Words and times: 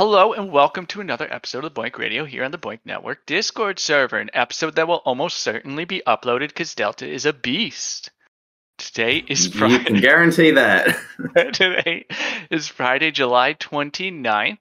Hello 0.00 0.32
and 0.32 0.50
welcome 0.50 0.86
to 0.86 1.02
another 1.02 1.30
episode 1.30 1.62
of 1.62 1.74
the 1.74 1.78
BOINC 1.78 1.98
Radio 1.98 2.24
here 2.24 2.42
on 2.42 2.52
the 2.52 2.56
BOINC 2.56 2.78
Network 2.86 3.26
Discord 3.26 3.78
server, 3.78 4.16
an 4.16 4.30
episode 4.32 4.76
that 4.76 4.88
will 4.88 5.02
almost 5.04 5.40
certainly 5.40 5.84
be 5.84 6.00
uploaded 6.06 6.48
because 6.48 6.74
Delta 6.74 7.06
is 7.06 7.26
a 7.26 7.34
beast. 7.34 8.10
Today 8.78 9.22
is 9.28 9.48
Friday. 9.48 9.74
You 9.74 9.80
can 9.80 10.00
guarantee 10.00 10.52
that. 10.52 10.98
Today 11.52 12.06
is 12.50 12.66
Friday, 12.66 13.10
July 13.10 13.52
29th. 13.52 14.56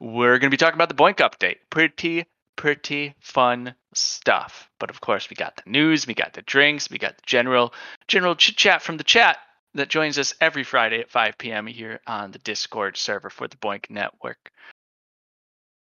We're 0.00 0.38
going 0.38 0.50
to 0.50 0.54
be 0.54 0.56
talking 0.56 0.80
about 0.80 0.88
the 0.88 0.94
BOINC 0.94 1.16
update. 1.16 1.56
Pretty, 1.68 2.24
pretty 2.56 3.14
fun 3.20 3.74
stuff. 3.92 4.70
But 4.80 4.88
of 4.88 5.02
course, 5.02 5.28
we 5.28 5.36
got 5.36 5.54
the 5.62 5.70
news, 5.70 6.06
we 6.06 6.14
got 6.14 6.32
the 6.32 6.40
drinks, 6.40 6.88
we 6.88 6.96
got 6.96 7.18
the 7.18 7.24
general 7.26 7.74
general 8.08 8.36
chit 8.36 8.56
chat 8.56 8.80
from 8.80 8.96
the 8.96 9.04
chat 9.04 9.36
that 9.74 9.88
joins 9.88 10.18
us 10.18 10.34
every 10.40 10.64
Friday 10.64 11.00
at 11.00 11.10
5 11.10 11.38
p.m. 11.38 11.66
here 11.66 12.00
on 12.06 12.30
the 12.30 12.38
Discord 12.38 12.96
server 12.96 13.30
for 13.30 13.48
the 13.48 13.56
BOINC 13.56 13.90
Network. 13.90 14.50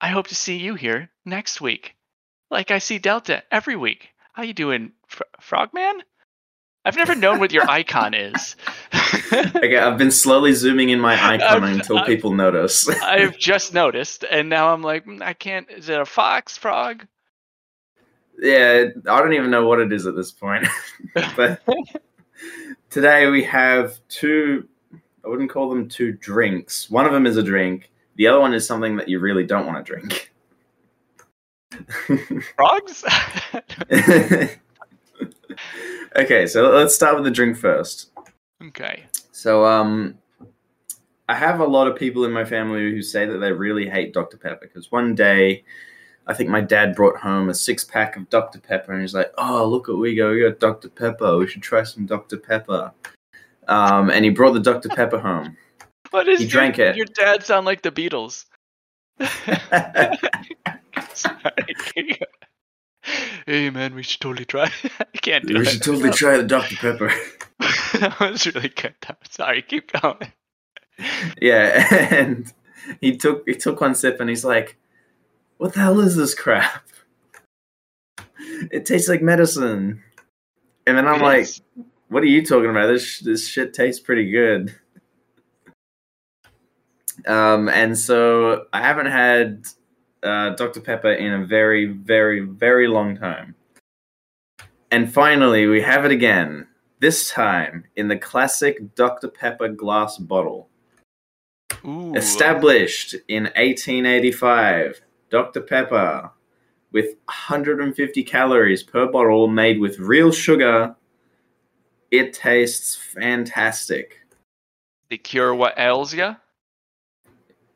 I 0.00 0.08
hope 0.08 0.28
to 0.28 0.34
see 0.34 0.56
you 0.56 0.74
here 0.74 1.10
next 1.24 1.60
week, 1.60 1.94
like 2.50 2.70
I 2.70 2.78
see 2.78 2.98
Delta 2.98 3.42
every 3.50 3.76
week. 3.76 4.08
How 4.32 4.42
you 4.42 4.52
doing, 4.52 4.92
Fr- 5.06 5.22
Frogman? 5.40 6.02
I've 6.84 6.96
never 6.96 7.14
known 7.14 7.38
what 7.40 7.52
your 7.52 7.68
icon 7.70 8.12
is. 8.14 8.54
Okay, 9.32 9.76
I've 9.78 9.98
been 9.98 10.10
slowly 10.10 10.52
zooming 10.52 10.90
in 10.90 11.00
my 11.00 11.14
icon 11.34 11.64
I've- 11.64 11.78
until 11.78 11.98
I've- 11.98 12.14
people 12.14 12.32
notice. 12.32 12.88
I've 13.02 13.38
just 13.38 13.72
noticed, 13.72 14.24
and 14.30 14.48
now 14.48 14.72
I'm 14.72 14.82
like, 14.82 15.06
"Mm, 15.06 15.22
I 15.22 15.32
can't. 15.32 15.68
Is 15.70 15.88
it 15.88 15.98
a 16.00 16.04
fox, 16.04 16.56
frog? 16.58 17.06
yeah, 18.38 18.84
I 19.08 19.18
don't 19.20 19.32
even 19.32 19.50
know 19.50 19.66
what 19.66 19.80
it 19.80 19.92
is 19.92 20.06
at 20.06 20.14
this 20.14 20.30
point. 20.30 20.66
but 21.36 21.62
today 22.90 23.28
we 23.28 23.42
have 23.44 23.98
two, 24.08 24.68
I 25.24 25.28
wouldn't 25.28 25.50
call 25.50 25.68
them 25.68 25.88
two 25.88 26.12
drinks. 26.12 26.90
One 26.90 27.06
of 27.06 27.12
them 27.12 27.26
is 27.26 27.36
a 27.36 27.42
drink, 27.42 27.90
the 28.16 28.26
other 28.26 28.40
one 28.40 28.54
is 28.54 28.66
something 28.66 28.96
that 28.96 29.08
you 29.08 29.20
really 29.20 29.44
don't 29.44 29.66
want 29.66 29.84
to 29.84 29.92
drink. 29.92 30.32
Frogs? 32.56 33.04
okay, 36.16 36.46
so 36.46 36.70
let's 36.70 36.94
start 36.94 37.14
with 37.14 37.24
the 37.24 37.30
drink 37.30 37.56
first. 37.56 38.10
okay. 38.62 39.04
So, 39.32 39.66
um, 39.66 40.16
I 41.28 41.34
have 41.34 41.60
a 41.60 41.66
lot 41.66 41.88
of 41.88 41.96
people 41.96 42.24
in 42.24 42.32
my 42.32 42.44
family 42.44 42.90
who 42.90 43.02
say 43.02 43.26
that 43.26 43.38
they 43.38 43.50
really 43.52 43.88
hate 43.88 44.14
Dr. 44.14 44.36
Pepper 44.36 44.60
because 44.62 44.92
one 44.92 45.14
day, 45.14 45.64
I 46.26 46.34
think 46.34 46.50
my 46.50 46.60
dad 46.60 46.94
brought 46.96 47.16
home 47.16 47.48
a 47.48 47.54
six 47.54 47.84
pack 47.84 48.16
of 48.16 48.28
Dr. 48.30 48.58
Pepper 48.58 48.92
and 48.92 49.00
he's 49.00 49.14
like, 49.14 49.32
"Oh, 49.38 49.66
look 49.66 49.88
what 49.88 49.98
we 49.98 50.14
got! 50.16 50.30
We 50.30 50.40
got 50.42 50.58
Dr. 50.58 50.88
Pepper. 50.88 51.36
We 51.38 51.46
should 51.46 51.62
try 51.62 51.82
some 51.84 52.06
Dr. 52.06 52.36
Pepper." 52.36 52.92
Um, 53.68 54.10
and 54.10 54.24
he 54.24 54.30
brought 54.30 54.52
the 54.54 54.60
Dr. 54.60 54.88
Pepper 54.88 55.18
home. 55.18 55.56
What 56.10 56.28
is 56.28 56.38
He 56.38 56.44
your, 56.46 56.50
drank 56.50 56.78
it. 56.78 56.96
Your 56.96 57.06
dad 57.06 57.44
sound 57.44 57.66
like 57.66 57.82
the 57.82 57.90
Beatles. 57.90 58.44
Sorry. 61.14 62.18
hey 63.46 63.70
man, 63.70 63.94
we 63.94 64.02
should 64.02 64.20
totally 64.20 64.44
try. 64.44 64.70
I 65.00 65.18
can't 65.22 65.46
do 65.46 65.54
we 65.54 65.60
it. 65.60 65.68
should 65.68 65.82
totally 65.82 66.10
try 66.10 66.36
the 66.36 66.42
Dr. 66.44 66.76
Pepper. 66.76 67.12
that 67.98 68.16
was 68.20 68.46
really 68.46 68.68
good. 68.68 68.94
though. 69.06 69.14
Sorry, 69.30 69.62
keep 69.62 69.92
going. 70.00 70.32
yeah, 71.40 71.86
and 72.14 72.52
he 73.00 73.16
took 73.16 73.48
he 73.48 73.54
took 73.54 73.80
one 73.80 73.94
sip 73.94 74.20
and 74.20 74.28
he's 74.28 74.44
like, 74.44 74.76
"What 75.58 75.74
the 75.74 75.80
hell 75.80 76.00
is 76.00 76.16
this 76.16 76.34
crap? 76.34 76.86
It 78.70 78.86
tastes 78.86 79.08
like 79.08 79.22
medicine." 79.22 80.02
And 80.86 80.96
then 80.96 81.06
I'm 81.06 81.20
like. 81.20 81.48
"What 82.08 82.22
are 82.22 82.26
you 82.26 82.44
talking 82.44 82.70
about? 82.70 82.86
This 82.86 83.20
this 83.20 83.48
shit 83.48 83.74
tastes 83.74 84.00
pretty 84.00 84.30
good." 84.30 84.74
Um, 87.26 87.68
and 87.68 87.98
so 87.98 88.66
I 88.72 88.80
haven't 88.82 89.06
had 89.06 89.66
uh, 90.22 90.50
Dr 90.50 90.80
Pepper 90.80 91.12
in 91.12 91.32
a 91.32 91.46
very, 91.46 91.86
very, 91.86 92.40
very 92.40 92.88
long 92.88 93.16
time. 93.16 93.54
And 94.90 95.12
finally, 95.12 95.66
we 95.66 95.82
have 95.82 96.04
it 96.04 96.10
again. 96.10 96.68
This 97.00 97.30
time 97.30 97.84
in 97.96 98.08
the 98.08 98.16
classic 98.16 98.94
Dr 98.94 99.28
Pepper 99.28 99.68
glass 99.68 100.18
bottle. 100.18 100.68
Ooh. 101.84 102.14
Established 102.14 103.14
in 103.28 103.44
1885, 103.44 105.00
Dr. 105.30 105.60
Pepper, 105.60 106.30
with 106.92 107.16
150 107.26 108.22
calories 108.24 108.82
per 108.82 109.06
bottle, 109.06 109.48
made 109.48 109.80
with 109.80 109.98
real 109.98 110.32
sugar. 110.32 110.94
It 112.10 112.32
tastes 112.32 112.94
fantastic. 112.94 114.20
The 115.08 115.18
cure 115.18 115.54
what 115.54 115.78
ails 115.78 116.14
ya? 116.14 116.36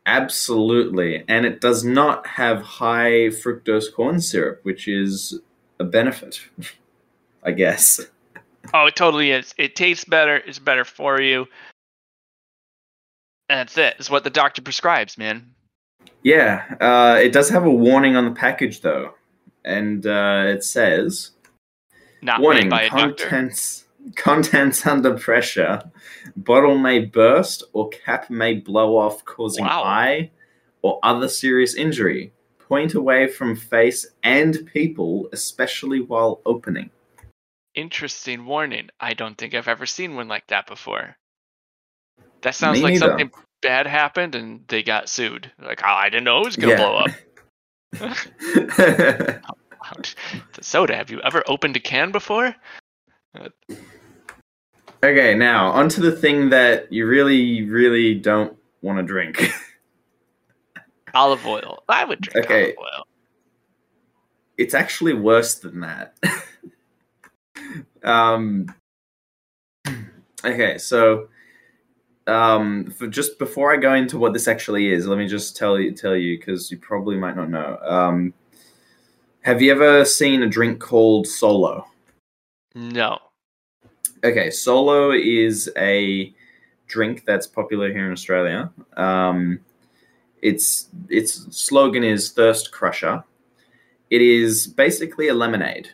Absolutely. 0.07 1.25
And 1.29 1.45
it 1.47 1.61
does 1.61 1.85
not 1.85 2.27
have 2.27 2.63
high 2.63 3.29
fructose 3.29 3.93
corn 3.93 4.21
syrup, 4.21 4.61
which 4.63 4.89
is 4.89 5.39
a 5.79 5.85
benefit, 5.85 6.41
I 7.45 7.53
guess. 7.53 8.01
Oh, 8.75 8.87
it 8.87 8.97
totally 8.97 9.31
is. 9.31 9.55
It 9.59 9.77
tastes 9.77 10.05
better. 10.05 10.37
It's 10.37 10.59
better 10.59 10.85
for 10.85 11.21
you. 11.21 11.47
And 13.49 13.59
that's 13.59 13.77
it. 13.77 13.97
It's 13.99 14.11
what 14.11 14.25
the 14.25 14.31
doctor 14.31 14.63
prescribes, 14.63 15.19
man. 15.19 15.55
Yeah, 16.23 16.65
uh, 16.81 17.19
it 17.21 17.33
does 17.33 17.49
have 17.49 17.65
a 17.65 17.71
warning 17.71 18.17
on 18.17 18.25
the 18.27 18.33
package, 18.33 18.81
though. 18.81 19.15
And 19.65 20.07
uh, 20.07 20.45
it 20.49 20.65
says. 20.65 21.31
Not 22.23 22.41
Warning: 22.41 22.65
made 22.69 22.71
by 22.71 22.83
a 22.83 22.91
doctor. 22.91 23.29
contents 23.29 23.87
contents 24.17 24.87
under 24.87 25.17
pressure. 25.19 25.83
Bottle 26.37 26.77
may 26.79 27.01
burst 27.05 27.65
or 27.73 27.89
cap 27.91 28.29
may 28.31 28.55
blow 28.55 28.97
off, 28.97 29.25
causing 29.25 29.65
Wow. 29.65 29.83
eye 29.85 30.31
or 30.83 30.99
other 31.03 31.29
serious 31.29 31.75
injury. 31.75 32.33
Point 32.59 32.95
away 32.95 33.27
from 33.27 33.57
face 33.57 34.07
and 34.23 34.59
people, 34.73 35.29
especially 35.33 36.01
while 36.01 36.41
opening. 36.47 36.91
Interesting 37.75 38.47
warning. 38.47 38.91
I 39.01 39.15
don't 39.15 39.37
think 39.37 39.55
I've 39.55 39.69
ever 39.69 39.87
seen 39.87 40.15
one 40.15 40.29
like 40.29 40.47
that 40.49 40.67
before. 40.67 41.17
That 42.43 42.55
sounds 42.55 42.79
Me 42.79 42.85
like 42.85 42.93
neither. 42.95 43.07
something 43.09 43.31
bad 43.63 43.87
happened 43.87 44.35
and 44.35 44.65
they 44.69 44.83
got 44.83 45.09
sued. 45.09 45.51
Like, 45.61 45.81
oh, 45.85 45.89
I 45.89 46.09
didn't 46.09 46.25
know 46.25 46.41
it 46.43 46.47
was 46.47 46.57
gonna 46.57 46.73
Yeah. 46.73 46.77
blow 46.77 46.97
up. 46.97 47.11
soda. 50.61 50.95
Have 50.97 51.11
you 51.11 51.21
ever 51.23 51.43
opened 51.47 51.77
a 51.77 51.81
can 51.81 52.11
before? 52.13 52.55
okay, 55.03 55.35
now 55.35 55.71
onto 55.71 56.01
the 56.03 56.13
thing 56.13 56.51
that 56.51 56.93
you 56.93 57.07
really, 57.07 57.65
really 57.69 58.15
don't 58.15 58.57
want 58.83 58.99
to 58.99 59.03
drink. 59.03 59.43
Olive 61.15 61.47
oil. 61.47 61.83
I 61.89 62.05
would 62.05 62.21
drink 62.21 62.45
Okay. 62.47 62.65
olive 62.65 62.79
oil. 62.79 63.05
it's 64.59 64.75
actually 64.75 65.15
worse 65.15 65.57
than 65.57 65.81
that. 65.81 66.17
um, 68.05 68.73
okay, 70.45 70.79
so 70.79 71.29
um, 72.31 72.91
for 72.93 73.09
just 73.09 73.39
before 73.39 73.73
I 73.73 73.77
go 73.77 73.95
into 73.95 74.17
what 74.17 74.33
this 74.33 74.47
actually 74.47 74.93
is, 74.93 75.07
let 75.07 75.19
me 75.19 75.27
just 75.27 75.57
tell 75.57 75.79
you 75.79 75.93
tell 75.93 76.17
you 76.17 76.39
because 76.39 76.71
you 76.71 76.79
probably 76.79 77.17
might 77.17 77.37
not 77.37 77.51
know. 77.51 77.77
Um, 77.83 78.33
have 79.41 79.61
you 79.61 79.73
ever 79.73 80.05
seen 80.05 80.43
a 80.43 80.49
drink 80.49 80.81
called 80.81 81.27
Solo? 81.27 81.87
No. 82.75 83.19
Okay, 84.23 84.51
Solo 84.51 85.11
is 85.11 85.71
a 85.77 86.33
drink 86.87 87.25
that's 87.27 87.47
popular 87.47 87.93
here 87.93 88.07
in 88.07 88.13
Australia. 88.13 88.71
Um, 88.97 89.61
its 90.41 90.89
its 91.09 91.57
slogan 91.57 92.05
is 92.05 92.31
"Thirst 92.31 92.71
Crusher." 92.71 93.25
It 94.11 94.23
is 94.23 94.69
basically 94.69 95.29
a 95.29 95.35
lemonade, 95.35 95.89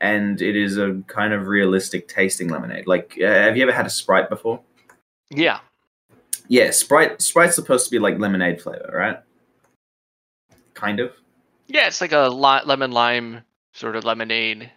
and 0.00 0.40
it 0.40 0.54
is 0.54 0.78
a 0.78 1.02
kind 1.08 1.32
of 1.32 1.48
realistic 1.48 2.06
tasting 2.06 2.48
lemonade. 2.48 2.86
Like, 2.86 3.18
uh, 3.20 3.26
have 3.26 3.56
you 3.56 3.64
ever 3.64 3.72
had 3.72 3.86
a 3.86 3.90
Sprite 3.90 4.28
before? 4.28 4.60
Yeah. 5.30 5.60
Yeah, 6.50 6.72
Sprite. 6.72 7.22
Sprite's 7.22 7.54
supposed 7.54 7.84
to 7.84 7.90
be 7.92 8.00
like 8.00 8.18
lemonade 8.18 8.60
flavor, 8.60 8.90
right? 8.92 9.18
Kind 10.74 10.98
of. 10.98 11.12
Yeah, 11.68 11.86
it's 11.86 12.00
like 12.00 12.10
a 12.10 12.28
li- 12.28 12.62
lemon 12.66 12.90
lime 12.90 13.42
sort 13.72 13.94
of 13.94 14.02
lemonade. 14.04 14.68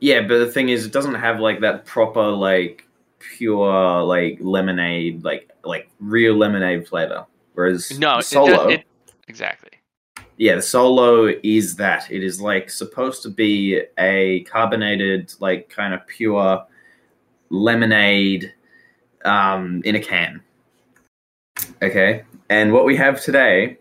Yeah, 0.00 0.20
but 0.28 0.36
the 0.38 0.50
thing 0.52 0.68
is, 0.68 0.84
it 0.84 0.92
doesn't 0.92 1.14
have 1.14 1.40
like 1.40 1.60
that 1.60 1.86
proper 1.86 2.22
like 2.22 2.86
pure 3.20 4.02
like 4.02 4.36
lemonade, 4.42 5.24
like 5.24 5.50
like 5.64 5.88
real 5.98 6.34
lemonade 6.36 6.86
flavor. 6.86 7.24
Whereas 7.54 7.98
No, 7.98 8.16
the 8.16 8.18
it 8.18 8.24
solo, 8.24 8.68
it- 8.68 8.84
exactly. 9.28 9.70
yeah, 10.36 10.56
the 10.56 10.62
solo 10.62 11.32
is 11.42 11.76
that. 11.76 12.10
It 12.12 12.22
is 12.22 12.38
like 12.38 12.68
supposed 12.68 13.22
to 13.22 13.30
be 13.30 13.80
a 13.98 14.42
carbonated, 14.44 15.32
like 15.40 15.70
kind 15.70 15.94
of 15.94 16.06
pure 16.06 16.66
lemonade 17.48 18.52
um, 19.24 19.80
in 19.86 19.94
a 19.96 20.00
can. 20.00 20.42
Okay, 21.80 22.24
and 22.48 22.72
what 22.72 22.84
we 22.84 22.96
have 22.96 23.20
today 23.20 23.78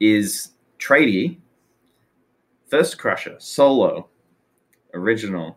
is 0.00 0.50
Tradie, 0.78 1.38
Thirst 2.68 2.98
Crusher, 2.98 3.36
Solo, 3.38 4.08
Original, 4.92 5.56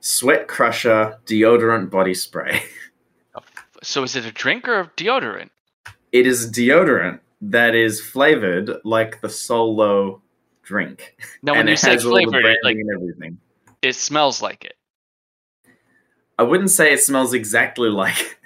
Sweat 0.00 0.48
Crusher 0.48 1.18
Deodorant 1.26 1.90
Body 1.90 2.14
Spray. 2.14 2.62
So 3.84 4.02
is 4.02 4.16
it 4.16 4.24
a 4.24 4.32
drink 4.32 4.66
or 4.66 4.80
a 4.80 4.90
deodorant? 4.96 5.50
It 6.10 6.26
is 6.26 6.50
deodorant 6.50 7.20
that 7.42 7.74
is 7.74 8.00
flavored 8.00 8.70
like 8.82 9.20
the 9.20 9.28
solo 9.28 10.22
drink. 10.62 11.16
Now, 11.42 11.52
when 11.52 11.60
and 11.60 11.68
you 11.68 11.76
say 11.76 11.92
has 11.92 12.06
all 12.06 12.14
the 12.14 12.22
flavored, 12.22 12.46
it, 12.46 12.58
like 12.64 12.78
everything. 12.94 13.38
it 13.82 13.94
smells 13.94 14.40
like 14.40 14.64
it. 14.64 14.74
I 16.38 16.44
wouldn't 16.44 16.70
say 16.70 16.92
it 16.94 17.02
smells 17.02 17.34
exactly 17.34 17.88
like. 17.90 18.38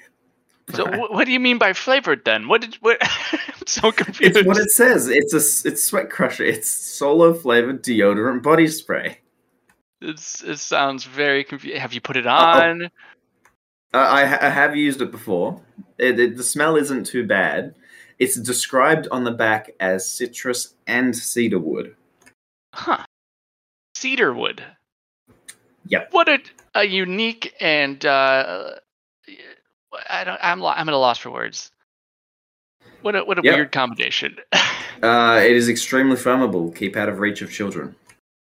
So 0.74 0.84
what 1.08 1.24
do 1.24 1.32
you 1.32 1.40
mean 1.40 1.58
by 1.58 1.72
flavored 1.72 2.24
then? 2.24 2.48
What 2.48 2.60
did 2.60 2.74
what? 2.76 2.98
I'm 3.32 3.66
so 3.66 3.90
confused. 3.92 4.36
it's 4.36 4.46
what 4.46 4.58
it 4.58 4.70
says. 4.70 5.08
It's 5.08 5.32
a 5.32 5.68
it's 5.68 5.82
Sweat 5.84 6.10
Crusher. 6.10 6.44
It's 6.44 6.68
solo 6.70 7.32
flavored 7.34 7.82
deodorant 7.82 8.42
body 8.42 8.66
spray. 8.68 9.18
It's, 10.00 10.42
it 10.44 10.58
sounds 10.58 11.04
very 11.04 11.42
confusing. 11.42 11.80
Have 11.80 11.92
you 11.92 12.00
put 12.00 12.16
it 12.16 12.26
on? 12.26 12.84
Uh, 12.84 12.88
I, 13.96 14.46
I 14.46 14.48
have 14.50 14.76
used 14.76 15.00
it 15.02 15.10
before. 15.10 15.60
It, 15.96 16.20
it- 16.20 16.36
the 16.36 16.42
smell 16.44 16.76
isn't 16.76 17.04
too 17.06 17.26
bad. 17.26 17.74
It's 18.18 18.34
described 18.36 19.08
on 19.10 19.24
the 19.24 19.30
back 19.30 19.70
as 19.80 20.08
citrus 20.10 20.74
and 20.86 21.16
cedarwood. 21.16 21.94
Huh. 22.74 23.04
Cedarwood. 23.94 24.62
Yep. 25.86 26.08
What 26.12 26.28
a, 26.28 26.40
a 26.74 26.84
unique 26.84 27.54
and 27.60 28.04
uh, 28.04 28.72
I 30.08 30.24
don't. 30.24 30.38
I'm 30.42 30.60
lo- 30.60 30.72
I'm 30.74 30.88
at 30.88 30.94
a 30.94 30.98
loss 30.98 31.18
for 31.18 31.30
words. 31.30 31.70
What 33.02 33.14
a 33.16 33.24
what 33.24 33.38
a 33.38 33.42
Yep. 33.44 33.54
weird 33.54 33.72
combination. 33.72 34.36
Uh, 35.00 35.40
it 35.44 35.52
is 35.52 35.68
extremely 35.68 36.16
flammable. 36.16 36.74
Keep 36.74 36.96
out 36.96 37.08
of 37.08 37.20
reach 37.20 37.40
of 37.40 37.52
children. 37.52 37.94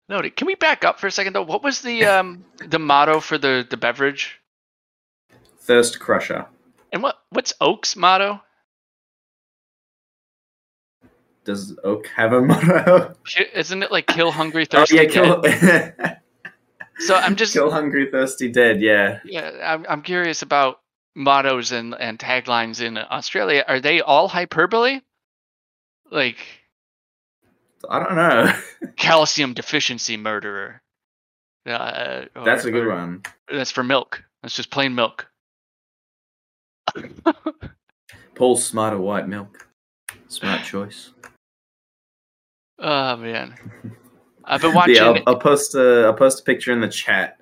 No, 0.10 0.20
Can 0.36 0.48
we 0.48 0.56
back 0.56 0.84
up 0.84 1.00
for 1.00 1.06
a 1.06 1.12
second 1.12 1.34
though? 1.34 1.44
What 1.44 1.62
was 1.62 1.82
the 1.82 2.04
um 2.18 2.44
the 2.58 2.80
motto 2.80 3.20
for 3.20 3.38
the 3.38 3.64
the 3.70 3.78
beverage? 3.78 4.40
Thirst 5.60 6.00
Crusher. 6.00 6.48
And 6.92 7.04
what 7.04 7.20
what's 7.30 7.54
Oak's 7.62 7.96
motto? 7.96 8.42
Does 11.46 11.78
Oak 11.84 12.08
have 12.16 12.34
a 12.34 12.42
motto? 12.50 13.14
Isn't 13.54 13.84
it 13.84 13.92
like 13.92 14.08
kill 14.08 14.32
hungry 14.32 14.64
oh 14.74 14.78
thirsty? 14.80 14.96
yeah, 14.96 15.04
dead? 15.04 15.94
kill, 15.96 16.16
So 17.00 17.16
I'm 17.16 17.36
just 17.36 17.54
kill 17.54 17.70
hungry, 17.70 18.10
thirsty, 18.12 18.52
dead. 18.52 18.82
Yeah. 18.82 19.20
yeah. 19.24 19.74
I'm 19.76 19.86
I'm 19.88 20.02
curious 20.02 20.42
about 20.42 20.80
mottos 21.18 21.72
and 21.72 21.96
and 22.00 22.18
taglines 22.20 22.80
in 22.82 22.98
Australia. 22.98 23.66
Are 23.68 23.80
they 23.82 24.00
all 24.02 24.28
hyperbole? 24.28 25.02
Like 26.12 26.38
I 27.90 28.00
don't 28.00 28.16
know. 28.16 28.54
calcium 28.96 29.54
deficiency 29.54 30.16
murderer. 30.16 30.82
Uh, 31.66 32.26
or- 32.36 32.46
That's 32.46 32.64
a 32.66 32.72
good 32.72 32.86
or- 32.86 32.96
one. 32.96 33.24
That's 33.52 33.72
for 33.72 33.84
milk. 33.84 34.24
That's 34.42 34.56
just 34.56 34.70
plain 34.72 34.96
milk. 34.96 35.28
Paul's 38.36 38.64
smarter 38.64 38.98
white 39.00 39.28
milk. 39.28 39.68
Smart 40.30 40.64
choice. 40.64 41.12
Oh 42.80 43.16
man, 43.18 43.56
I've 44.46 44.62
been 44.62 44.74
watching. 44.76 44.96
Yeah, 44.96 45.06
I'll, 45.10 45.24
I'll 45.28 45.40
post 45.40 45.74
a 45.74 46.04
I'll 46.06 46.14
post 46.14 46.42
a 46.42 46.44
picture 46.44 46.72
in 46.72 46.80
the 46.80 46.88
chat. 46.88 47.42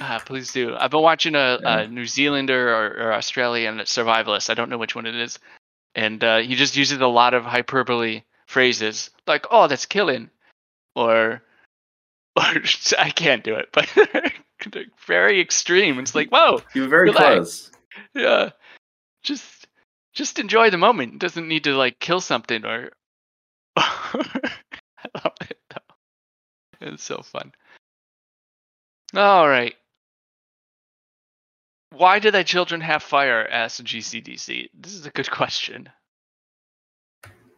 Ah, 0.00 0.22
please 0.24 0.52
do. 0.52 0.74
I've 0.76 0.90
been 0.90 1.02
watching 1.02 1.34
a, 1.34 1.58
Yeah. 1.62 1.78
a 1.80 1.88
New 1.88 2.06
Zealander 2.06 2.74
or, 2.74 2.86
or 3.08 3.12
Australian 3.14 3.78
survivalist. 3.80 4.50
I 4.50 4.54
don't 4.54 4.68
know 4.70 4.78
which 4.78 4.94
one 4.94 5.06
it 5.06 5.14
is, 5.14 5.38
and 5.94 6.22
uh, 6.22 6.38
he 6.38 6.54
just 6.54 6.76
uses 6.76 7.00
a 7.00 7.06
lot 7.06 7.34
of 7.34 7.44
hyperbole 7.44 8.22
phrases 8.46 9.10
like 9.26 9.46
"Oh, 9.50 9.66
that's 9.68 9.86
killing," 9.86 10.30
or, 10.94 11.42
or 12.36 12.42
I 12.98 13.10
can't 13.10 13.44
do 13.44 13.54
it, 13.54 13.68
but 13.72 13.88
they're 14.72 14.84
very 15.06 15.40
extreme. 15.40 15.98
It's 15.98 16.14
like, 16.14 16.30
whoa, 16.30 16.62
You 16.74 16.82
were 16.82 16.88
very 16.88 17.08
Relax. 17.10 17.34
close. 17.34 17.70
yeah, 18.14 18.50
just 19.22 19.66
just 20.12 20.38
enjoy 20.38 20.70
the 20.70 20.78
moment. 20.78 21.14
It 21.14 21.18
doesn't 21.20 21.48
need 21.48 21.64
to 21.64 21.74
like 21.76 21.98
kill 22.00 22.20
something 22.20 22.64
or. 22.64 22.90
I 23.76 24.24
love 25.24 25.34
it 25.50 25.58
though. 25.70 26.86
It's 26.88 27.04
so 27.04 27.22
fun. 27.22 27.52
All 29.14 29.48
right. 29.48 29.74
Why 31.96 32.18
do 32.18 32.30
thy 32.30 32.42
children 32.42 32.80
have 32.82 33.02
fire? 33.02 33.48
asked 33.50 33.82
GCDC. 33.82 34.68
This 34.74 34.92
is 34.92 35.06
a 35.06 35.10
good 35.10 35.30
question. 35.30 35.88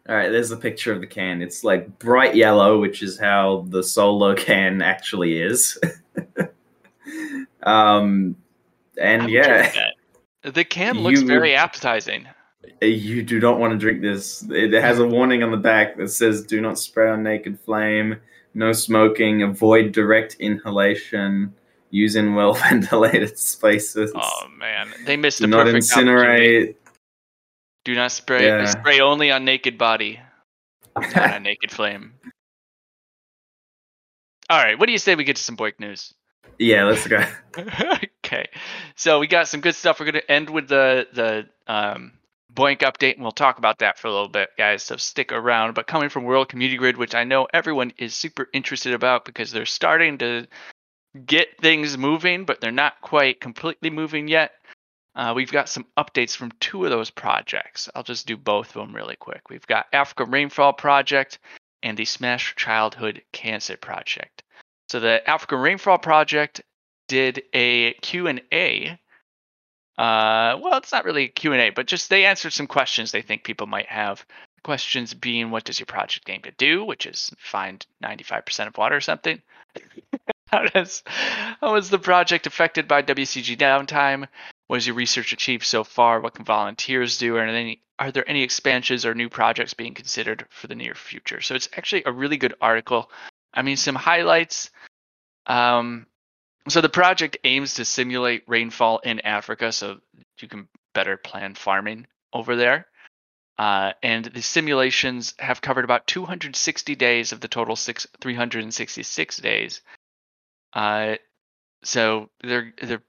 All 0.08 0.14
right, 0.16 0.30
there's 0.30 0.48
the 0.48 0.56
picture 0.56 0.92
of 0.92 1.00
the 1.00 1.06
can. 1.06 1.42
It's 1.42 1.64
like 1.64 1.98
bright 1.98 2.34
yellow, 2.34 2.80
which 2.80 3.02
is 3.02 3.18
how 3.18 3.66
the 3.68 3.82
solo 3.82 4.34
can 4.36 4.80
actually 4.80 5.40
is. 5.40 5.78
um, 7.62 8.36
and 9.00 9.28
yeah, 9.30 9.40
okay 9.42 9.62
with 9.62 9.74
that. 9.74 10.54
The 10.54 10.64
can 10.64 10.98
looks 11.02 11.20
You- 11.20 11.26
very 11.26 11.54
appetizing. 11.54 12.26
you 12.80 13.22
do 13.22 13.40
not 13.40 13.58
want 13.58 13.72
to 13.72 13.78
drink 13.78 14.00
this. 14.02 14.44
It 14.50 14.72
has 14.72 14.98
a 14.98 15.06
warning 15.06 15.42
on 15.42 15.50
the 15.50 15.56
back 15.56 15.96
that 15.98 16.08
says 16.10 16.42
"Do 16.44 16.60
not 16.60 16.78
spray 16.78 17.10
on 17.10 17.22
naked 17.22 17.58
flame." 17.60 18.16
No 18.54 18.72
smoking. 18.72 19.42
Avoid 19.42 19.92
direct 19.92 20.36
inhalation. 20.38 21.54
Use 21.90 22.16
in 22.16 22.34
well 22.34 22.54
ventilated 22.70 23.38
spaces. 23.38 24.12
Oh 24.14 24.48
man, 24.56 24.92
they 25.06 25.16
missed 25.16 25.38
do 25.38 25.44
a 25.44 25.48
not 25.48 25.66
perfect 25.66 25.86
incinerate. 25.86 26.76
Do 27.84 27.94
not 27.94 28.12
spray. 28.12 28.46
Yeah. 28.46 28.66
Spray 28.66 29.00
only 29.00 29.30
on 29.30 29.44
naked 29.44 29.78
body, 29.78 30.20
not 30.96 31.34
on 31.34 31.42
naked 31.44 31.70
flame. 31.70 32.12
All 34.50 34.58
right, 34.58 34.78
what 34.78 34.86
do 34.86 34.92
you 34.92 34.98
say 34.98 35.14
we 35.14 35.24
get 35.24 35.36
to 35.36 35.42
some 35.42 35.56
BOINC 35.56 35.78
news? 35.78 36.14
yeah, 36.58 36.84
let's 36.84 37.06
go. 37.06 37.24
okay, 38.24 38.46
so 38.96 39.18
we 39.18 39.26
got 39.26 39.48
some 39.48 39.60
good 39.60 39.74
stuff. 39.74 40.00
We're 40.00 40.06
gonna 40.06 40.22
end 40.28 40.50
with 40.50 40.68
the 40.68 41.06
the 41.12 41.72
um, 41.72 42.12
BOINC 42.54 42.78
update, 42.80 43.14
and 43.14 43.22
we'll 43.22 43.32
talk 43.32 43.58
about 43.58 43.78
that 43.78 43.98
for 43.98 44.08
a 44.08 44.12
little 44.12 44.28
bit, 44.28 44.50
guys. 44.58 44.82
So 44.82 44.96
stick 44.96 45.32
around. 45.32 45.74
But 45.74 45.86
coming 45.86 46.08
from 46.08 46.24
World 46.24 46.48
Community 46.48 46.76
Grid, 46.76 46.96
which 46.96 47.14
I 47.14 47.24
know 47.24 47.46
everyone 47.52 47.92
is 47.98 48.14
super 48.14 48.48
interested 48.52 48.94
about 48.94 49.24
because 49.24 49.52
they're 49.52 49.66
starting 49.66 50.18
to 50.18 50.46
get 51.26 51.58
things 51.60 51.96
moving, 51.96 52.44
but 52.44 52.60
they're 52.60 52.70
not 52.70 53.00
quite 53.00 53.40
completely 53.40 53.90
moving 53.90 54.28
yet. 54.28 54.52
Uh, 55.14 55.32
we've 55.34 55.50
got 55.50 55.68
some 55.68 55.86
updates 55.96 56.36
from 56.36 56.52
two 56.60 56.84
of 56.84 56.90
those 56.90 57.10
projects. 57.10 57.88
I'll 57.94 58.04
just 58.04 58.26
do 58.26 58.36
both 58.36 58.68
of 58.68 58.74
them 58.74 58.94
really 58.94 59.16
quick. 59.16 59.50
We've 59.50 59.66
got 59.66 59.86
Africa 59.92 60.24
Rainfall 60.24 60.74
Project 60.74 61.38
and 61.82 61.96
the 61.96 62.04
Smash 62.04 62.54
Childhood 62.56 63.22
Cancer 63.32 63.76
Project. 63.76 64.42
So 64.88 65.00
the 65.00 65.28
Africa 65.28 65.56
Rainfall 65.56 65.98
Project 65.98 66.62
did 67.08 67.42
a 67.52 67.94
Q&A. 67.94 68.98
Uh, 69.98 70.58
well, 70.62 70.78
it's 70.78 70.92
not 70.92 71.04
really 71.04 71.24
a 71.24 71.28
Q&A, 71.28 71.70
but 71.70 71.86
just 71.86 72.10
they 72.10 72.24
answered 72.24 72.52
some 72.52 72.68
questions 72.68 73.10
they 73.10 73.22
think 73.22 73.42
people 73.42 73.66
might 73.66 73.88
have. 73.88 74.24
Questions 74.62 75.14
being, 75.14 75.50
what 75.50 75.64
does 75.64 75.80
your 75.80 75.86
project 75.86 76.28
aim 76.30 76.42
to 76.42 76.52
do? 76.52 76.84
Which 76.84 77.06
is 77.06 77.32
find 77.38 77.84
95% 78.04 78.68
of 78.68 78.78
water 78.78 78.96
or 78.96 79.00
something. 79.00 79.42
How 80.50 80.64
does 80.64 81.02
how 81.60 81.74
was 81.74 81.90
the 81.90 81.98
project 81.98 82.46
affected 82.46 82.88
by 82.88 83.02
WCG 83.02 83.56
downtime? 83.56 84.26
What 84.66 84.76
has 84.76 84.86
your 84.86 84.96
research 84.96 85.32
achieved 85.32 85.64
so 85.64 85.84
far? 85.84 86.20
What 86.20 86.34
can 86.34 86.44
volunteers 86.44 87.18
do? 87.18 87.38
And 87.38 87.50
any, 87.50 87.80
are 87.98 88.12
there 88.12 88.28
any 88.28 88.42
expansions 88.42 89.06
or 89.06 89.14
new 89.14 89.28
projects 89.28 89.74
being 89.74 89.94
considered 89.94 90.44
for 90.50 90.66
the 90.66 90.74
near 90.74 90.94
future? 90.94 91.40
So 91.40 91.54
it's 91.54 91.68
actually 91.76 92.02
a 92.04 92.12
really 92.12 92.36
good 92.36 92.54
article. 92.60 93.10
I 93.54 93.62
mean, 93.62 93.76
some 93.76 93.94
highlights. 93.94 94.70
Um, 95.46 96.06
so 96.68 96.82
the 96.82 96.90
project 96.90 97.38
aims 97.44 97.74
to 97.74 97.84
simulate 97.86 98.44
rainfall 98.46 98.98
in 98.98 99.20
Africa 99.20 99.72
so 99.72 100.00
you 100.38 100.48
can 100.48 100.68
better 100.92 101.16
plan 101.16 101.54
farming 101.54 102.06
over 102.32 102.56
there. 102.56 102.86
Uh, 103.58 103.92
and 104.02 104.26
the 104.26 104.42
simulations 104.42 105.34
have 105.38 105.60
covered 105.60 105.84
about 105.84 106.06
260 106.06 106.94
days 106.94 107.32
of 107.32 107.40
the 107.40 107.48
total 107.48 107.74
six, 107.74 108.06
366 108.20 109.36
days. 109.38 109.80
Uh, 110.78 111.16
so 111.82 112.30
they're 112.40 112.72
they're 112.80 113.02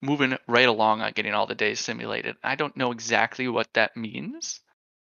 moving 0.00 0.38
right 0.48 0.68
along 0.68 1.02
on 1.02 1.12
getting 1.12 1.34
all 1.34 1.46
the 1.46 1.54
days 1.54 1.78
simulated. 1.78 2.34
I 2.42 2.54
don't 2.54 2.78
know 2.78 2.92
exactly 2.92 3.46
what 3.46 3.68
that 3.74 3.94
means 3.94 4.60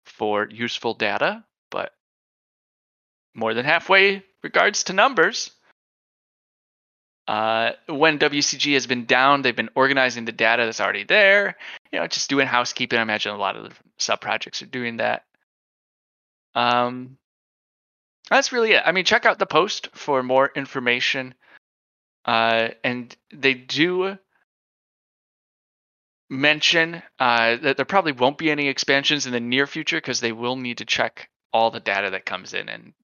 for 0.05 0.49
useful 0.51 0.95
data, 0.95 1.45
but 1.71 1.93
more 3.37 3.55
than 3.55 3.65
halfway 3.65 4.25
regards 4.43 4.83
to 4.85 4.93
numbers. 4.93 5.53
Uh, 7.29 7.71
when 7.87 8.19
WCG 8.19 8.73
has 8.75 8.89
been 8.89 9.05
down, 9.07 9.43
they've 9.43 9.55
been 9.55 9.71
organizing 9.77 10.25
the 10.25 10.33
data 10.33 10.65
that's 10.65 10.81
already 10.81 11.05
there. 11.05 11.57
You 11.93 12.01
know, 12.01 12.09
just 12.09 12.29
doing 12.29 12.49
housekeeping. 12.49 12.99
I 12.99 13.03
imagine 13.03 13.31
a 13.31 13.39
lot 13.39 13.55
of 13.57 13.63
the 13.63 13.77
sub 13.99 14.21
projects 14.21 14.61
are 14.61 14.67
doing 14.67 14.97
that. 14.97 15.23
Um, 16.57 17.17
that's 18.29 18.51
really 18.51 18.73
it. 18.73 18.83
I 18.85 18.91
mean, 18.91 19.05
check 19.05 19.25
out 19.25 19.39
the 19.39 19.47
post 19.47 19.91
for 19.95 20.25
more 20.25 20.51
information. 20.57 21.37
Uh, 22.25 22.69
and 22.85 23.15
they 23.33 23.55
do 23.55 24.17
mention 26.31 27.03
uh, 27.19 27.57
that 27.57 27.77
there 27.77 27.87
probably 27.87 28.13
won't 28.13 28.39
be 28.39 28.51
any 28.51 28.69
expansions 28.69 29.27
in 29.27 29.33
the 29.33 29.41
near 29.41 29.67
future 29.67 29.99
because 29.99 30.21
they 30.21 30.33
will 30.33 30.57
need 30.57 30.79
to 30.79 30.85
check 30.85 31.29
all 31.53 31.71
the 31.71 31.81
data 31.81 32.11
that 32.11 32.25
comes 32.25 32.55
in. 32.55 32.69
And 32.69 32.95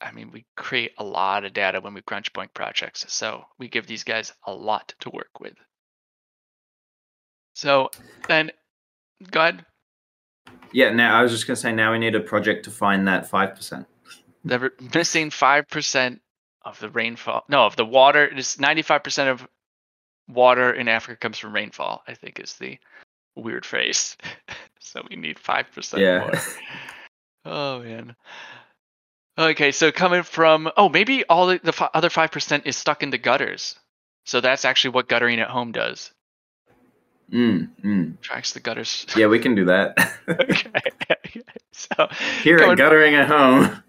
I 0.00 0.10
mean, 0.12 0.30
we 0.32 0.44
create 0.56 0.92
a 0.98 1.04
lot 1.04 1.44
of 1.44 1.52
data 1.52 1.80
when 1.80 1.94
we 1.94 2.02
crunch 2.02 2.32
point 2.32 2.52
projects, 2.52 3.06
so 3.08 3.44
we 3.58 3.68
give 3.68 3.86
these 3.86 4.04
guys 4.04 4.32
a 4.46 4.52
lot 4.52 4.94
to 5.00 5.10
work 5.10 5.40
with. 5.40 5.54
So 7.54 7.90
then, 8.28 8.50
go 9.30 9.40
ahead. 9.40 9.64
Yeah, 10.72 10.90
now 10.90 11.18
I 11.18 11.22
was 11.22 11.30
just 11.30 11.46
gonna 11.46 11.56
say 11.56 11.72
now 11.72 11.92
we 11.92 11.98
need 11.98 12.16
a 12.16 12.20
project 12.20 12.64
to 12.64 12.70
find 12.70 13.06
that 13.06 13.28
five 13.28 13.54
percent. 13.54 13.86
They're 14.44 14.72
missing 14.92 15.30
five 15.30 15.68
percent 15.68 16.20
of 16.64 16.78
the 16.80 16.88
rainfall. 16.90 17.44
No, 17.48 17.66
of 17.66 17.76
the 17.76 17.84
water. 17.84 18.24
It 18.24 18.38
is 18.38 18.58
ninety-five 18.58 19.02
percent 19.04 19.28
of 19.30 19.46
water 20.28 20.72
in 20.72 20.88
Africa 20.88 21.18
comes 21.18 21.38
from 21.38 21.54
rainfall. 21.54 22.02
I 22.08 22.14
think 22.14 22.40
is 22.40 22.54
the 22.54 22.78
weird 23.36 23.66
phrase. 23.66 24.16
so 24.80 25.02
we 25.10 25.16
need 25.16 25.38
five 25.38 25.66
percent 25.72 26.02
Yeah. 26.02 26.18
more. 26.20 26.32
Oh 27.44 27.80
man. 27.80 28.16
Okay, 29.36 29.72
so 29.72 29.90
coming 29.92 30.22
from 30.22 30.70
oh 30.76 30.88
maybe 30.88 31.24
all 31.24 31.48
the, 31.48 31.60
the 31.62 31.90
other 31.92 32.08
five 32.10 32.30
percent 32.30 32.66
is 32.66 32.76
stuck 32.76 33.02
in 33.02 33.10
the 33.10 33.18
gutters. 33.18 33.76
So 34.24 34.40
that's 34.40 34.64
actually 34.64 34.92
what 34.94 35.08
guttering 35.08 35.40
at 35.40 35.50
home 35.50 35.72
does. 35.72 36.10
mm, 37.30 37.68
mm. 37.84 38.20
Tracks 38.22 38.52
the 38.52 38.60
gutters. 38.60 39.06
Yeah, 39.14 39.26
we 39.26 39.38
can 39.38 39.54
do 39.54 39.66
that. 39.66 39.98
okay. 40.28 41.42
so 41.72 42.08
Here 42.42 42.56
at 42.58 42.78
Guttering 42.78 43.14
at 43.16 43.28
Home. 43.28 43.82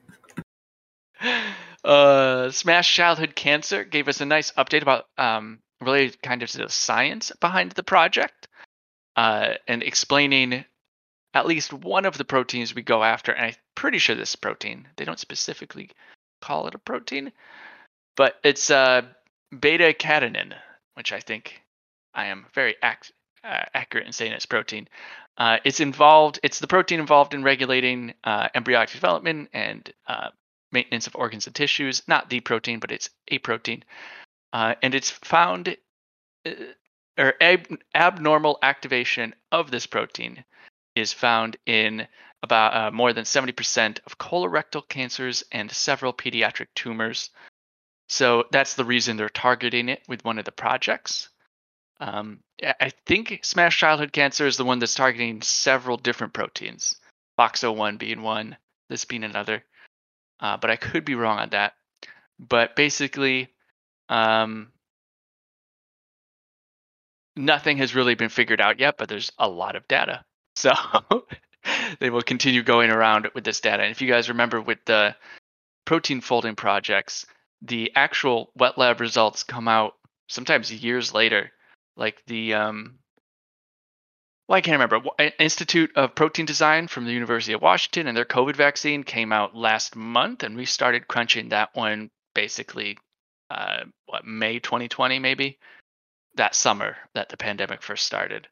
Uh, 1.85 2.51
Smash 2.51 2.93
Childhood 2.93 3.35
Cancer 3.35 3.83
gave 3.83 4.07
us 4.07 4.21
a 4.21 4.25
nice 4.25 4.51
update 4.53 4.81
about 4.81 5.05
um, 5.17 5.59
kind 6.23 6.43
of 6.43 6.51
the 6.51 6.69
science 6.69 7.31
behind 7.39 7.71
the 7.73 7.83
project 7.83 8.47
uh, 9.15 9.53
and 9.67 9.83
explaining 9.83 10.65
at 11.33 11.45
least 11.45 11.73
one 11.73 12.05
of 12.05 12.17
the 12.17 12.25
proteins 12.25 12.73
we 12.73 12.81
go 12.81 13.03
after. 13.03 13.31
And 13.31 13.47
I'm 13.47 13.55
pretty 13.75 13.99
sure 13.99 14.15
this 14.15 14.35
protein, 14.35 14.87
they 14.95 15.05
don't 15.05 15.19
specifically 15.19 15.91
call 16.41 16.67
it 16.67 16.75
a 16.75 16.79
protein, 16.79 17.31
but 18.15 18.35
it's 18.43 18.71
uh, 18.71 19.03
beta 19.57 19.93
catenin, 19.97 20.53
which 20.95 21.11
I 21.13 21.19
think 21.19 21.61
I 22.13 22.27
am 22.27 22.45
very 22.53 22.75
uh, 22.81 22.95
accurate 23.43 24.07
in 24.07 24.13
saying 24.13 24.31
it's 24.31 24.45
protein. 24.45 24.87
Uh, 25.37 25.57
it's 25.65 25.81
involved. 25.81 26.39
It's 26.41 26.59
the 26.59 26.67
protein 26.67 26.99
involved 26.99 27.33
in 27.33 27.43
regulating 27.43 28.13
uh, 28.23 28.47
embryonic 28.55 28.91
development 28.91 29.49
and 29.53 29.91
uh, 30.07 30.29
maintenance 30.71 31.07
of 31.07 31.15
organs 31.15 31.47
and 31.47 31.55
tissues. 31.55 32.01
Not 32.07 32.29
the 32.29 32.39
protein, 32.39 32.79
but 32.79 32.91
it's 32.91 33.09
a 33.27 33.39
protein, 33.39 33.83
uh, 34.53 34.75
and 34.81 34.95
it's 34.95 35.09
found 35.09 35.75
uh, 36.45 36.51
or 37.17 37.33
ab- 37.41 37.79
abnormal 37.93 38.59
activation 38.61 39.33
of 39.51 39.71
this 39.71 39.87
protein 39.87 40.43
is 40.95 41.13
found 41.13 41.57
in 41.65 42.07
about 42.43 42.75
uh, 42.75 42.91
more 42.91 43.13
than 43.13 43.23
70% 43.23 43.99
of 44.05 44.17
colorectal 44.17 44.87
cancers 44.87 45.43
and 45.51 45.71
several 45.71 46.13
pediatric 46.13 46.67
tumors. 46.75 47.31
So 48.07 48.45
that's 48.51 48.75
the 48.75 48.85
reason 48.85 49.17
they're 49.17 49.29
targeting 49.29 49.89
it 49.89 50.03
with 50.07 50.23
one 50.23 50.37
of 50.37 50.45
the 50.45 50.51
projects. 50.51 51.29
Um, 51.99 52.41
I 52.61 52.91
think 53.05 53.39
Smash 53.43 53.77
Childhood 53.77 54.11
Cancer 54.11 54.45
is 54.45 54.57
the 54.57 54.65
one 54.65 54.79
that's 54.79 54.95
targeting 54.95 55.41
several 55.41 55.97
different 55.97 56.33
proteins, 56.33 56.95
FOXO1 57.39 57.97
being 57.97 58.21
one, 58.21 58.57
this 58.89 59.05
being 59.05 59.23
another. 59.23 59.63
Uh, 60.39 60.57
but 60.57 60.69
I 60.69 60.75
could 60.75 61.05
be 61.05 61.15
wrong 61.15 61.39
on 61.39 61.49
that. 61.51 61.73
But 62.39 62.75
basically, 62.75 63.49
um, 64.09 64.71
nothing 67.35 67.77
has 67.77 67.95
really 67.95 68.15
been 68.15 68.29
figured 68.29 68.61
out 68.61 68.79
yet, 68.79 68.95
but 68.97 69.09
there's 69.09 69.31
a 69.37 69.47
lot 69.47 69.75
of 69.75 69.87
data. 69.87 70.23
So 70.57 70.71
they 71.99 72.09
will 72.09 72.21
continue 72.21 72.63
going 72.63 72.89
around 72.89 73.27
with 73.35 73.43
this 73.43 73.59
data. 73.59 73.83
And 73.83 73.91
if 73.91 74.01
you 74.01 74.07
guys 74.07 74.29
remember 74.29 74.61
with 74.61 74.79
the 74.85 75.13
protein 75.83 76.21
folding 76.21 76.55
projects, 76.55 77.25
the 77.61 77.91
actual 77.93 78.51
wet 78.55 78.77
lab 78.77 79.01
results 79.01 79.43
come 79.43 79.67
out 79.67 79.95
sometimes 80.29 80.71
years 80.71 81.13
later. 81.13 81.51
Like 81.97 82.23
the 82.27 82.53
um, 82.53 82.99
well, 84.47 84.57
I 84.57 84.61
can't 84.61 84.79
remember. 84.79 85.09
Institute 85.39 85.91
of 85.95 86.13
Protein 86.15 86.45
Design 86.45 86.87
from 86.87 87.05
the 87.05 87.13
University 87.13 87.53
of 87.53 87.61
Washington 87.61 88.07
and 88.07 88.15
their 88.15 88.25
COVID 88.25 88.55
vaccine 88.55 89.03
came 89.03 89.31
out 89.31 89.55
last 89.55 89.95
month, 89.95 90.43
and 90.43 90.55
we 90.55 90.65
started 90.65 91.07
crunching 91.07 91.49
that 91.49 91.69
one 91.73 92.11
basically, 92.35 92.97
uh, 93.49 93.85
what 94.05 94.25
May 94.25 94.59
2020 94.59 95.19
maybe, 95.19 95.57
that 96.35 96.53
summer 96.53 96.97
that 97.15 97.29
the 97.29 97.37
pandemic 97.37 97.81
first 97.81 98.05
started. 98.05 98.47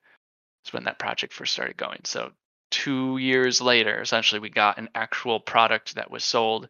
Is 0.66 0.74
when 0.74 0.86
that 0.86 0.98
project 0.98 1.34
first 1.34 1.54
started 1.54 1.76
going. 1.76 2.00
So 2.06 2.32
two 2.72 3.18
years 3.18 3.62
later, 3.62 4.02
essentially, 4.02 4.40
we 4.40 4.50
got 4.50 4.78
an 4.78 4.90
actual 4.96 5.40
product 5.40 5.96
that 5.96 6.10
was 6.10 6.24
sold 6.24 6.70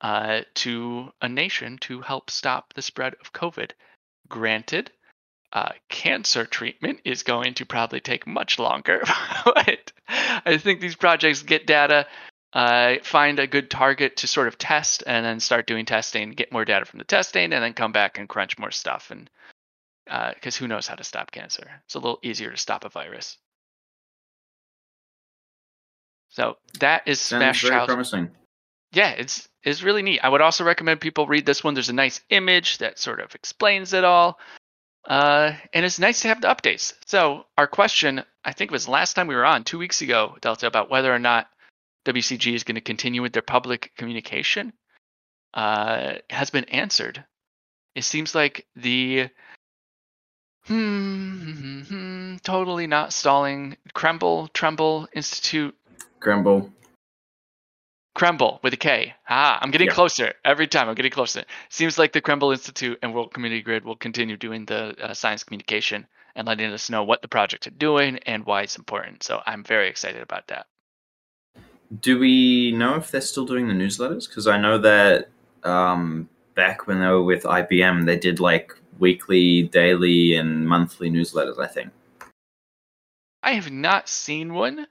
uh, 0.00 0.42
to 0.54 1.10
a 1.22 1.28
nation 1.28 1.78
to 1.78 2.02
help 2.02 2.30
stop 2.30 2.74
the 2.74 2.82
spread 2.82 3.14
of 3.20 3.32
COVID. 3.32 3.72
Granted, 4.28 4.92
uh, 5.54 5.70
cancer 5.88 6.44
treatment 6.44 7.00
is 7.04 7.22
going 7.22 7.54
to 7.54 7.64
probably 7.64 8.00
take 8.00 8.26
much 8.26 8.58
longer. 8.58 9.02
but 9.44 9.92
I 10.08 10.58
think 10.58 10.80
these 10.80 10.96
projects 10.96 11.42
get 11.42 11.66
data, 11.66 12.06
uh, 12.52 12.96
find 13.04 13.38
a 13.38 13.46
good 13.46 13.70
target 13.70 14.16
to 14.18 14.26
sort 14.26 14.48
of 14.48 14.58
test, 14.58 15.04
and 15.06 15.24
then 15.24 15.38
start 15.38 15.68
doing 15.68 15.86
testing, 15.86 16.32
get 16.32 16.52
more 16.52 16.64
data 16.64 16.84
from 16.84 16.98
the 16.98 17.04
testing, 17.04 17.52
and 17.52 17.62
then 17.62 17.72
come 17.72 17.92
back 17.92 18.18
and 18.18 18.28
crunch 18.28 18.58
more 18.58 18.72
stuff. 18.72 19.12
And 19.12 19.30
because 20.34 20.56
who 20.56 20.66
knows 20.66 20.88
how 20.88 20.96
to 20.96 21.04
stop 21.04 21.30
cancer? 21.30 21.70
It's 21.86 21.94
a 21.94 22.00
little 22.00 22.18
easier 22.22 22.50
to 22.50 22.56
stop 22.56 22.84
a 22.84 22.88
virus. 22.88 23.38
So 26.30 26.56
that 26.80 27.02
is 27.06 27.20
Sounds 27.20 27.40
Smash 27.40 27.62
very 27.62 27.74
Child 27.74 27.88
promising. 27.88 28.30
yeah, 28.92 29.10
it's 29.10 29.48
it's 29.62 29.84
really 29.84 30.02
neat. 30.02 30.18
I 30.20 30.28
would 30.28 30.40
also 30.40 30.64
recommend 30.64 31.00
people 31.00 31.28
read 31.28 31.46
this 31.46 31.62
one. 31.62 31.74
There's 31.74 31.90
a 31.90 31.94
nice 31.94 32.20
image 32.28 32.78
that 32.78 32.98
sort 32.98 33.20
of 33.20 33.36
explains 33.36 33.92
it 33.92 34.02
all, 34.02 34.40
uh, 35.06 35.52
and 35.72 35.84
it's 35.84 35.98
nice 35.98 36.20
to 36.20 36.28
have 36.28 36.40
the 36.40 36.48
updates. 36.48 36.94
So 37.06 37.44
our 37.58 37.66
question, 37.66 38.22
I 38.44 38.52
think, 38.52 38.70
was 38.70 38.88
last 38.88 39.14
time 39.14 39.26
we 39.26 39.34
were 39.34 39.44
on 39.44 39.64
two 39.64 39.78
weeks 39.78 40.02
ago, 40.02 40.36
Delta, 40.40 40.66
about 40.66 40.90
whether 40.90 41.14
or 41.14 41.18
not 41.18 41.48
WCG 42.06 42.54
is 42.54 42.64
going 42.64 42.76
to 42.76 42.80
continue 42.80 43.22
with 43.22 43.32
their 43.32 43.42
public 43.42 43.92
communication, 43.96 44.72
uh, 45.52 46.14
has 46.30 46.50
been 46.50 46.64
answered. 46.64 47.24
It 47.94 48.04
seems 48.04 48.34
like 48.34 48.66
the 48.76 49.28
hmm, 50.66 51.38
hmm, 51.38 51.80
hmm, 51.82 52.36
totally 52.42 52.86
not 52.86 53.12
stalling 53.12 53.76
Kremble 53.94 54.52
Tremble 54.52 55.06
Institute 55.12 55.76
Grumble. 56.20 56.72
Krembil 58.14 58.62
with 58.62 58.72
a 58.72 58.76
K. 58.76 59.14
Ah, 59.28 59.58
I'm 59.60 59.70
getting 59.70 59.88
Yeah. 59.88 59.94
closer 59.94 60.34
every 60.44 60.66
time. 60.68 60.88
I'm 60.88 60.94
getting 60.94 61.10
closer. 61.10 61.44
Seems 61.68 61.98
like 61.98 62.12
the 62.12 62.20
Krembil 62.20 62.52
Institute 62.52 62.98
and 63.02 63.12
World 63.12 63.34
Community 63.34 63.60
Grid 63.60 63.84
will 63.84 63.96
continue 63.96 64.36
doing 64.36 64.64
the 64.66 64.94
uh, 65.02 65.14
science 65.14 65.42
communication 65.42 66.06
and 66.36 66.46
letting 66.46 66.72
us 66.72 66.88
know 66.90 67.02
what 67.04 67.22
the 67.22 67.28
projects 67.28 67.66
are 67.66 67.70
doing 67.70 68.18
and 68.26 68.46
why 68.46 68.62
it's 68.62 68.76
important. 68.76 69.22
So 69.22 69.40
I'm 69.46 69.64
very 69.64 69.88
excited 69.88 70.22
about 70.22 70.46
that. 70.48 70.66
Do 72.00 72.18
we 72.18 72.72
know 72.72 72.94
if 72.96 73.10
they're 73.10 73.20
still 73.20 73.44
doing 73.46 73.68
the 73.68 73.74
newsletters? 73.74 74.28
Because 74.28 74.46
I 74.46 74.58
know 74.58 74.78
that 74.78 75.28
um, 75.64 76.28
back 76.54 76.86
when 76.86 77.00
they 77.00 77.06
were 77.06 77.22
with 77.22 77.42
IBM, 77.44 78.06
they 78.06 78.16
did 78.16 78.40
like 78.40 78.72
weekly, 78.98 79.64
daily, 79.64 80.34
and 80.36 80.66
monthly 80.68 81.10
newsletters. 81.10 81.58
I 81.58 81.66
think. 81.66 81.90
I 83.42 83.52
have 83.52 83.70
not 83.70 84.08
seen 84.08 84.54
one. 84.54 84.86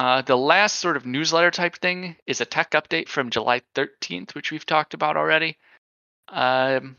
Uh, 0.00 0.22
the 0.22 0.34
last 0.34 0.76
sort 0.76 0.96
of 0.96 1.04
newsletter 1.04 1.50
type 1.50 1.76
thing 1.76 2.16
is 2.26 2.40
a 2.40 2.46
tech 2.46 2.70
update 2.70 3.06
from 3.06 3.28
July 3.28 3.60
13th, 3.74 4.34
which 4.34 4.50
we've 4.50 4.64
talked 4.64 4.94
about 4.94 5.18
already. 5.18 5.58
Um, 6.26 6.96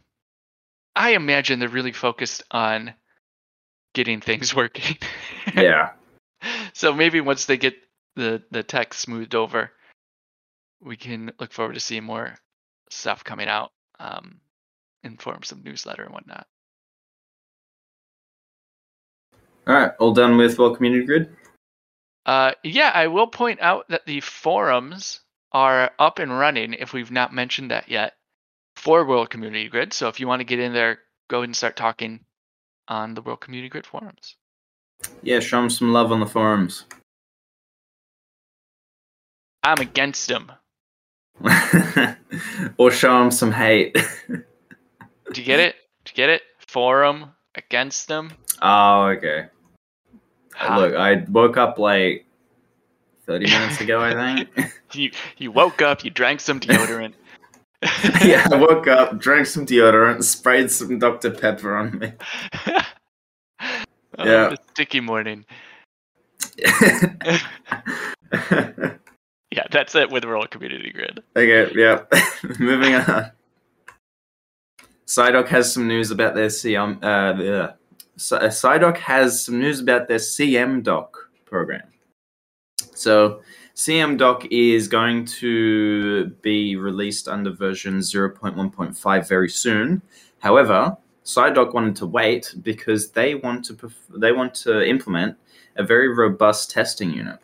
I 0.96 1.16
imagine 1.16 1.58
they're 1.58 1.68
really 1.68 1.94
focused 1.94 2.44
on 2.52 2.94
getting 3.96 4.22
things 4.22 4.56
working. 4.56 5.00
Yeah. 5.56 5.94
so 6.74 6.94
maybe 6.94 7.22
once 7.22 7.48
they 7.48 7.58
get 7.58 7.74
the 8.16 8.44
the 8.52 8.62
tech 8.62 8.94
smoothed 8.94 9.34
over, 9.34 9.72
we 10.80 10.96
can 10.96 11.32
look 11.40 11.54
forward 11.54 11.74
to 11.74 11.80
seeing 11.80 12.04
more 12.04 12.36
stuff 12.92 13.24
coming 13.24 13.48
out 13.48 13.72
um, 14.00 14.40
in 15.04 15.18
forms 15.18 15.52
of 15.52 15.66
newsletter 15.66 16.04
and 16.04 16.14
whatnot. 16.14 16.46
All 19.66 19.74
right. 19.74 19.92
All 19.98 20.14
done 20.14 20.38
with 20.38 20.60
well 20.60 20.76
Community 20.76 21.04
Grid. 21.04 21.36
Uh, 22.26 22.52
yeah, 22.64 22.92
I 22.94 23.08
will 23.08 23.28
point 23.28 23.62
out 23.62 23.88
that 23.90 24.06
the 24.06 24.22
forums 24.22 25.22
are 25.52 25.92
up 26.00 26.20
and 26.20 26.32
running. 26.38 26.74
If 26.74 26.94
we've 26.94 27.12
not 27.12 27.34
mentioned 27.34 27.72
that 27.72 27.90
yet, 27.90 28.14
for 28.76 29.06
World 29.06 29.30
Community 29.30 29.70
Grid. 29.70 29.94
So 29.94 30.08
if 30.08 30.20
you 30.20 30.28
want 30.28 30.40
to 30.40 30.46
get 30.46 30.60
in 30.60 30.74
there, 30.74 31.00
go 31.30 31.38
ahead 31.38 31.50
and 31.50 31.56
start 31.56 31.76
talking 31.76 32.22
on 32.88 33.14
the 33.14 33.22
World 33.22 33.42
Community 33.42 33.70
Grid 33.70 33.86
forums. 33.86 34.36
Yeah, 35.24 35.40
show 35.40 35.60
them 35.60 35.70
some 35.70 35.94
love 35.94 36.12
on 36.12 36.20
the 36.20 36.26
forums. 36.26 36.86
I'm 39.64 39.80
against 39.80 40.28
them. 40.28 40.52
or 42.78 42.92
show 42.92 43.20
them 43.20 43.32
some 43.32 43.52
hate. 43.52 43.96
Do 44.28 45.42
you 45.42 45.44
get 45.44 45.60
it? 45.60 45.76
Do 46.06 46.12
you 46.12 46.16
get 46.16 46.30
it? 46.30 46.42
Forum 46.60 47.32
against 47.56 48.08
them. 48.08 48.32
oh, 48.62 49.06
okay. 49.08 49.48
Ah, 50.64 50.78
Look, 50.78 50.96
I 50.96 51.26
woke 51.30 51.58
up 51.58 51.78
like 51.80 52.26
30 53.26 53.46
minutes 53.52 53.82
ago, 53.82 54.00
I 54.02 54.14
think. 54.14 54.74
you 54.94 55.12
you 55.38 55.52
woke 55.52 55.82
up, 55.82 56.04
you 56.04 56.10
drank 56.12 56.40
some 56.40 56.60
deodorant. 56.60 57.14
yeah, 58.24 58.48
I 58.52 58.56
woke 58.56 58.88
up, 58.88 59.18
drank 59.20 59.48
some 59.48 59.66
deodorant, 59.66 60.24
sprayed 60.24 60.70
some 60.72 61.00
Dr. 61.00 61.32
Pepper 61.32 61.76
on 61.76 61.98
me. 62.00 62.14
Oh, 64.18 64.26
Yeah. 64.26 64.56
sticky 64.72 65.00
morning. 65.00 65.46
yeah, 68.32 69.66
that's 69.72 69.96
it 69.96 70.12
with 70.12 70.26
World 70.26 70.52
Community 70.52 70.92
Grid. 70.92 71.24
Okay, 71.36 71.72
yeah. 71.76 72.02
Moving 72.60 72.96
on. 72.96 73.32
SiDock 75.08 75.48
has 75.48 75.74
some 75.74 75.88
news 75.88 76.12
about 76.12 76.36
their 76.36 76.48
CM. 76.48 77.04
Uh, 77.04 77.74
the, 78.16 78.42
uh, 78.42 78.50
SiDock 78.50 78.98
has 78.98 79.46
some 79.46 79.60
news 79.60 79.80
about 79.80 80.08
their 80.08 80.18
CmDock 80.18 81.10
program. 81.46 81.84
So, 82.94 83.42
CmDock 83.76 84.48
is 84.52 84.88
going 84.88 85.26
to 85.26 86.28
be 86.42 86.76
released 86.76 87.28
under 87.28 87.52
version 87.52 88.00
0.1.5 88.00 89.28
very 89.28 89.50
soon. 89.50 90.02
However, 90.40 90.98
Psyduck 91.24 91.74
wanted 91.74 91.96
to 91.98 92.06
wait 92.06 92.54
because 92.62 93.12
they 93.12 93.36
want 93.36 93.64
to 93.66 93.74
perf- 93.74 94.20
they 94.20 94.32
want 94.32 94.54
to 94.56 94.88
implement 94.88 95.38
a 95.78 95.84
very 95.84 96.10
robust 96.10 96.72
testing 96.72 97.12
unit. 97.12 97.40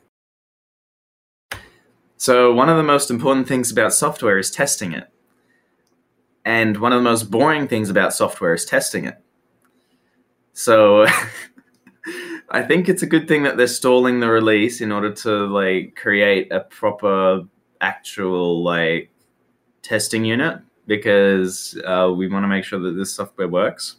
So, 2.17 2.51
one 2.53 2.69
of 2.69 2.77
the 2.77 2.83
most 2.83 3.11
important 3.11 3.47
things 3.47 3.71
about 3.71 3.93
software 3.93 4.37
is 4.37 4.49
testing 4.49 4.93
it. 4.93 5.09
And 6.43 6.77
one 6.77 6.91
of 6.91 6.97
the 6.97 7.09
most 7.09 7.29
boring 7.29 7.67
things 7.67 7.89
about 7.89 8.13
software 8.13 8.53
is 8.53 8.65
testing 8.65 9.05
it. 9.05 9.21
So, 10.57 11.05
I 12.49 12.63
think 12.63 12.89
it's 12.89 13.03
a 13.03 13.05
good 13.05 13.27
thing 13.27 13.43
that 13.43 13.57
they're 13.57 13.67
stalling 13.67 14.19
the 14.19 14.27
release 14.27 14.81
in 14.81 14.91
order 14.91 15.11
to 15.11 15.45
like 15.45 15.95
create 15.95 16.51
a 16.51 16.61
proper 16.61 17.43
actual 17.79 18.63
like 18.63 19.11
testing 19.83 20.25
unit 20.25 20.59
because 20.87 21.79
uh, 21.85 22.11
we 22.15 22.27
want 22.27 22.43
to 22.43 22.47
make 22.47 22.63
sure 22.63 22.79
that 22.79 22.93
this 22.93 23.13
software 23.13 23.47
works. 23.47 23.97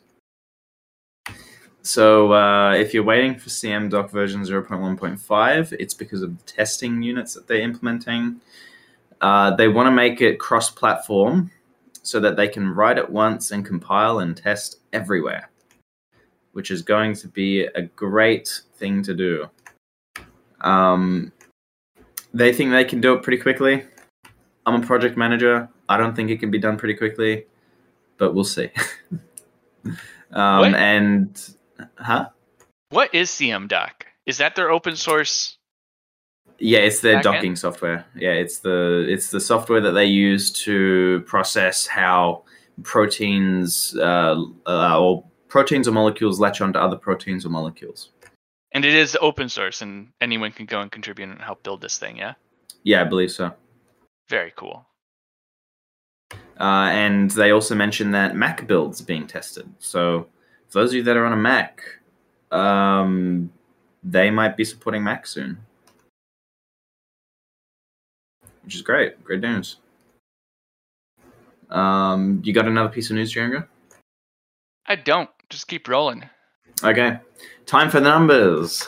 So 1.83 2.33
uh, 2.33 2.75
if 2.75 2.93
you're 2.93 3.05
waiting 3.05 3.39
for 3.39 3.51
CmDock 3.51 4.11
version 4.11 4.43
0.1.5, 4.43 5.77
it's 5.79 5.95
because 5.95 6.23
of 6.23 6.37
the 6.39 6.45
testing 6.45 7.03
units 7.03 7.35
that 7.35 7.47
they're 7.47 7.61
implementing. 7.61 8.41
Uh, 9.21 9.55
they 9.55 9.69
want 9.69 9.87
to 9.87 9.93
make 9.93 10.21
it 10.21 10.41
cross-platform 10.41 11.53
so 12.03 12.19
that 12.19 12.37
they 12.37 12.49
can 12.49 12.69
write 12.69 12.99
it 12.99 13.09
once 13.09 13.53
and 13.53 13.65
compile 13.65 14.19
and 14.19 14.37
test 14.37 14.81
everywhere, 14.93 15.51
which 16.59 16.73
is 16.73 16.83
going 16.83 17.15
to 17.15 17.29
be 17.29 17.67
a 17.77 17.83
great 17.83 18.63
thing 18.79 19.01
to 19.01 19.15
do. 19.15 19.49
Um, 20.61 21.31
they 22.35 22.53
think 22.53 22.73
they 22.73 22.85
can 22.85 23.01
do 23.01 23.15
it 23.15 23.23
pretty 23.23 23.41
quickly. 23.41 23.85
I'm 24.67 24.83
a 24.83 24.85
project 24.85 25.17
manager. 25.17 25.69
I 25.89 25.97
don't 25.97 26.17
think 26.17 26.31
it 26.31 26.41
can 26.41 26.51
be 26.51 26.59
done 26.59 26.77
pretty 26.77 26.95
quickly, 26.95 27.47
but 28.17 28.35
we'll 28.35 28.43
see. 28.43 28.71
um, 30.33 30.59
What? 30.59 30.75
and 30.75 31.55
huh? 31.97 32.31
What 32.91 33.15
is 33.15 33.31
CmDock? 33.31 33.93
Is 34.27 34.39
that 34.39 34.57
their 34.57 34.73
open 34.73 34.97
source? 34.97 35.59
Yeah, 36.59 36.81
it's 36.81 36.99
their 37.03 37.19
Backend? 37.19 37.23
docking 37.23 37.55
software. 37.55 38.05
Yeah, 38.17 38.33
it's 38.33 38.59
the 38.59 39.07
it's 39.09 39.31
the 39.31 39.39
software 39.41 39.81
that 39.81 39.93
they 39.93 40.07
use 40.07 40.51
to 40.65 41.23
process 41.25 41.87
how 41.87 42.43
proteins 42.83 43.97
uh, 43.97 44.43
uh, 44.67 45.01
or 45.01 45.23
proteins 45.49 45.89
or 45.89 45.93
molecules 45.93 46.39
latch 46.41 46.61
onto 46.61 46.79
other 46.79 46.97
proteins 46.97 47.45
or 47.45 47.49
molecules. 47.49 48.11
And 48.73 48.85
it 48.85 48.95
is 48.95 49.17
open 49.21 49.49
source, 49.49 49.81
and 49.83 50.09
anyone 50.21 50.53
can 50.53 50.67
go 50.67 50.81
and 50.81 50.93
contribute 50.93 51.31
and 51.31 51.41
help 51.41 51.63
build 51.63 51.81
this 51.81 51.99
thing. 51.99 52.19
Yeah, 52.19 52.35
Yeah, 52.83 53.01
I 53.01 53.05
believe 53.05 53.31
so. 53.31 53.53
very 54.29 54.53
cool. 54.57 54.85
Uh, 56.61 56.91
and 56.93 57.31
they 57.31 57.51
also 57.53 57.75
mentioned 57.75 58.13
that 58.15 58.37
Mac 58.37 58.67
builds 58.67 59.01
are 59.01 59.05
being 59.05 59.27
tested. 59.27 59.73
So 59.79 60.27
for 60.69 60.81
those 60.81 60.91
of 60.91 60.97
you 60.97 61.03
that 61.05 61.17
are 61.17 61.25
on 61.25 61.33
a 61.33 61.37
Mac, 61.37 61.83
um, 62.51 63.51
they 64.03 64.31
might 64.31 64.57
be 64.57 64.65
supporting 64.65 65.03
Mac 65.05 65.27
soon, 65.27 65.59
which 68.65 68.75
is 68.75 68.83
great. 68.83 69.23
Great 69.25 69.41
news. 69.41 69.77
Um, 71.71 72.41
you 72.45 72.53
got 72.53 72.67
another 72.67 72.89
piece 72.89 73.09
of 73.11 73.17
news, 73.17 73.33
Django? 73.33 73.67
I 74.87 74.97
don't. 74.97 75.31
Just 75.51 75.69
keep 75.69 75.89
rolling. 75.89 76.29
Okay, 76.85 77.19
time 77.67 77.91
for 77.91 78.01
the 78.01 78.09
numbers. 78.09 78.87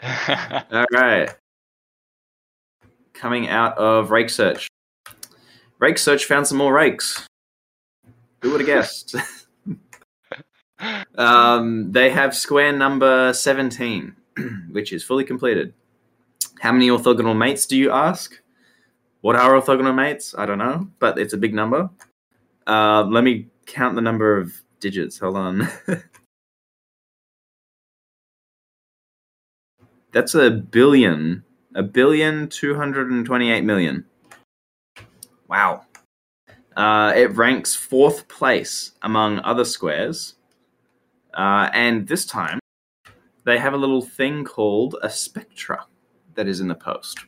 All 0.02 0.86
right. 0.92 1.30
Coming 3.12 3.48
out 3.48 3.76
of 3.76 4.10
Rake 4.10 4.30
Search. 4.30 4.68
Rake 5.78 5.98
Search 5.98 6.26
found 6.26 6.46
some 6.46 6.58
more 6.58 6.72
rakes. 6.72 7.26
Who 8.42 8.50
would 8.50 8.60
have 8.60 8.66
guessed? 8.66 9.14
um, 11.16 11.92
they 11.92 12.10
have 12.10 12.34
square 12.34 12.72
number 12.72 13.32
17, 13.32 14.14
which 14.70 14.92
is 14.92 15.04
fully 15.04 15.24
completed. 15.24 15.74
How 16.60 16.72
many 16.72 16.88
orthogonal 16.88 17.36
mates 17.36 17.66
do 17.66 17.76
you 17.76 17.90
ask? 17.90 18.40
What 19.22 19.36
are 19.36 19.52
orthogonal 19.52 19.94
mates? 19.94 20.34
I 20.36 20.46
don't 20.46 20.58
know, 20.58 20.88
but 20.98 21.18
it's 21.18 21.34
a 21.34 21.38
big 21.38 21.54
number. 21.54 21.90
Uh, 22.66 23.04
let 23.04 23.24
me 23.24 23.48
count 23.66 23.94
the 23.94 24.02
number 24.02 24.38
of 24.38 24.52
digits. 24.80 25.18
Hold 25.18 25.36
on. 25.36 25.68
That's 30.12 30.34
a 30.34 30.50
billion. 30.50 31.44
A 31.74 31.82
billion 31.82 32.48
two 32.48 32.74
hundred 32.74 33.10
and 33.10 33.24
twenty-eight 33.24 33.62
million. 33.62 34.04
Wow. 35.48 35.86
Uh, 36.76 37.12
it 37.14 37.36
ranks 37.36 37.74
fourth 37.74 38.26
place 38.28 38.92
among 39.02 39.38
other 39.40 39.64
squares. 39.64 40.34
Uh, 41.34 41.70
and 41.72 42.08
this 42.08 42.26
time, 42.26 42.58
they 43.44 43.58
have 43.58 43.72
a 43.72 43.76
little 43.76 44.02
thing 44.02 44.44
called 44.44 44.96
a 45.02 45.10
spectra 45.10 45.86
that 46.34 46.48
is 46.48 46.60
in 46.60 46.68
the 46.68 46.74
post. 46.74 47.18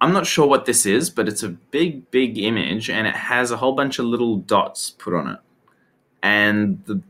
I'm 0.00 0.12
not 0.12 0.26
sure 0.26 0.46
what 0.46 0.66
this 0.66 0.86
is, 0.86 1.08
but 1.08 1.28
it's 1.28 1.42
a 1.42 1.48
big, 1.48 2.10
big 2.10 2.38
image 2.38 2.90
and 2.90 3.06
it 3.06 3.14
has 3.14 3.50
a 3.50 3.56
whole 3.56 3.72
bunch 3.72 3.98
of 3.98 4.06
little 4.06 4.36
dots 4.36 4.90
put 4.90 5.14
on 5.14 5.28
it. 5.28 5.38
And 6.24 6.82
the 6.86 7.02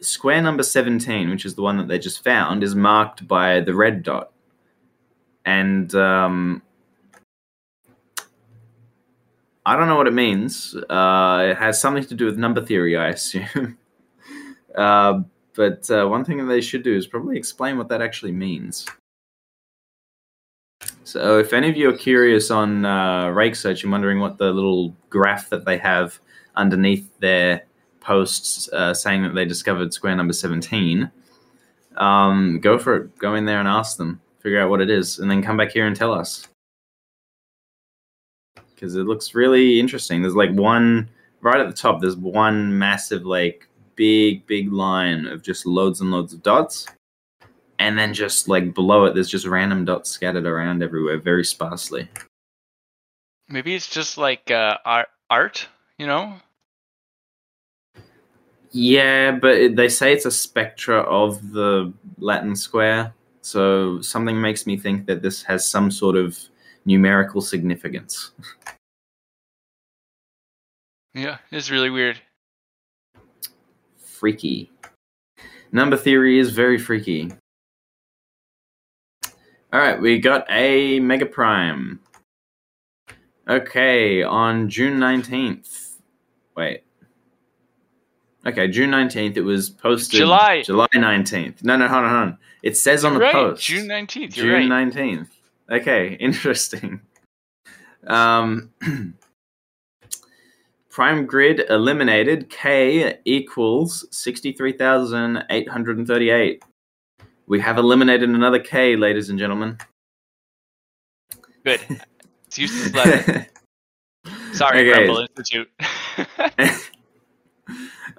square 0.00 0.42
number 0.42 0.62
17, 0.62 1.30
which 1.30 1.46
is 1.46 1.54
the 1.54 1.62
one 1.62 1.78
that 1.78 1.88
they 1.88 1.98
just 1.98 2.22
found, 2.22 2.62
is 2.62 2.74
marked 2.74 3.26
by 3.26 3.60
the 3.60 3.74
red 3.74 4.02
dot. 4.02 4.30
And 5.46 5.92
um, 5.94 6.60
I 9.64 9.74
don't 9.74 9.88
know 9.88 9.96
what 9.96 10.06
it 10.06 10.12
means. 10.12 10.76
Uh, 10.90 11.48
it 11.50 11.56
has 11.56 11.80
something 11.80 12.04
to 12.04 12.14
do 12.14 12.26
with 12.26 12.36
number 12.36 12.60
theory, 12.60 12.94
I 12.94 13.08
assume. 13.08 13.78
uh, 14.76 15.20
but 15.54 15.90
uh, 15.90 16.06
one 16.06 16.26
thing 16.26 16.36
that 16.36 16.44
they 16.44 16.60
should 16.60 16.82
do 16.82 16.94
is 16.94 17.06
probably 17.06 17.38
explain 17.38 17.78
what 17.78 17.88
that 17.88 18.02
actually 18.02 18.32
means. 18.32 18.86
So, 21.04 21.38
if 21.38 21.54
any 21.54 21.70
of 21.70 21.76
you 21.76 21.88
are 21.88 21.96
curious 21.96 22.50
on 22.50 22.84
uh, 22.84 23.28
Rake 23.28 23.56
Search 23.56 23.82
and 23.82 23.90
wondering 23.90 24.20
what 24.20 24.36
the 24.36 24.52
little 24.52 24.94
graph 25.08 25.48
that 25.48 25.64
they 25.64 25.78
have 25.78 26.20
underneath 26.54 27.08
their 27.18 27.62
posts 28.00 28.68
uh, 28.72 28.94
saying 28.94 29.22
that 29.22 29.34
they 29.34 29.44
discovered 29.44 29.92
square 29.92 30.16
number 30.16 30.32
17, 30.32 31.10
um, 31.96 32.60
go 32.60 32.78
for 32.78 32.96
it. 32.96 33.18
Go 33.18 33.34
in 33.34 33.44
there 33.44 33.58
and 33.58 33.68
ask 33.68 33.96
them, 33.96 34.20
figure 34.40 34.60
out 34.60 34.70
what 34.70 34.80
it 34.80 34.90
is, 34.90 35.18
and 35.18 35.30
then 35.30 35.42
come 35.42 35.56
back 35.56 35.70
here 35.70 35.86
and 35.86 35.96
tell 35.96 36.12
us. 36.12 36.48
Because 38.74 38.96
it 38.96 39.04
looks 39.04 39.34
really 39.34 39.78
interesting. 39.78 40.22
There's 40.22 40.34
like 40.34 40.52
one, 40.52 41.10
right 41.40 41.60
at 41.60 41.68
the 41.68 41.76
top, 41.76 42.00
there's 42.00 42.16
one 42.16 42.78
massive, 42.78 43.26
like, 43.26 43.68
big, 43.96 44.46
big 44.46 44.72
line 44.72 45.26
of 45.26 45.42
just 45.42 45.66
loads 45.66 46.00
and 46.00 46.10
loads 46.10 46.32
of 46.32 46.42
dots. 46.42 46.86
And 47.78 47.98
then 47.98 48.14
just 48.14 48.48
like 48.48 48.74
below 48.74 49.04
it, 49.04 49.14
there's 49.14 49.28
just 49.28 49.46
random 49.46 49.84
dots 49.84 50.10
scattered 50.10 50.46
around 50.46 50.82
everywhere, 50.82 51.18
very 51.18 51.44
sparsely. 51.44 52.08
Maybe 53.48 53.74
it's 53.74 53.88
just 53.88 54.16
like 54.16 54.50
uh, 54.50 54.78
art, 54.84 55.08
art, 55.28 55.68
you 55.98 56.06
know? 56.06 56.34
Yeah, 58.72 59.32
but 59.32 59.52
it, 59.52 59.76
they 59.76 59.88
say 59.88 60.12
it's 60.12 60.26
a 60.26 60.30
spectra 60.30 61.00
of 61.00 61.50
the 61.50 61.92
Latin 62.18 62.54
square, 62.54 63.12
so 63.40 64.00
something 64.00 64.40
makes 64.40 64.66
me 64.66 64.76
think 64.76 65.06
that 65.06 65.22
this 65.22 65.42
has 65.42 65.68
some 65.68 65.90
sort 65.90 66.16
of 66.16 66.38
numerical 66.84 67.40
significance. 67.40 68.32
Yeah, 71.12 71.38
it's 71.50 71.70
really 71.70 71.90
weird. 71.90 72.20
Freaky. 73.98 74.70
Number 75.72 75.96
theory 75.96 76.38
is 76.38 76.50
very 76.50 76.78
freaky. 76.78 77.32
All 79.72 79.80
right, 79.80 80.00
we 80.00 80.18
got 80.18 80.46
a 80.50 81.00
Mega 81.00 81.26
Prime. 81.26 81.98
Okay, 83.48 84.22
on 84.22 84.68
June 84.68 84.98
19th. 84.98 85.96
Wait. 86.56 86.84
Okay, 88.46 88.68
June 88.68 88.90
19th, 88.90 89.36
it 89.36 89.42
was 89.42 89.68
posted. 89.70 90.18
July. 90.18 90.62
July 90.62 90.86
19th. 90.94 91.62
No, 91.62 91.76
no, 91.76 91.86
hold 91.88 92.04
on, 92.04 92.10
hold 92.10 92.22
on. 92.22 92.38
It 92.62 92.74
says 92.76 93.04
on 93.04 93.12
You're 93.12 93.18
the 93.20 93.24
right. 93.26 93.34
post. 93.34 93.62
June 93.62 93.86
19th. 93.86 94.36
You're 94.36 94.58
June 94.58 94.70
right. 94.70 94.92
19th. 94.92 95.28
Okay, 95.70 96.14
interesting. 96.20 97.00
Um, 98.06 98.70
prime 100.90 101.26
grid 101.26 101.64
eliminated. 101.68 102.48
K 102.48 103.18
equals 103.26 104.06
63,838. 104.10 106.62
We 107.46 107.60
have 107.60 107.76
eliminated 107.78 108.30
another 108.30 108.58
K, 108.58 108.96
ladies 108.96 109.28
and 109.28 109.38
gentlemen. 109.38 109.76
Good. 111.64 111.80
It's 112.46 112.58
useless 112.58 112.94
letter. 113.06 113.46
Sorry, 114.52 114.90
Okay. 114.90 115.06
Rumble 115.06 115.26
Institute. 115.36 115.70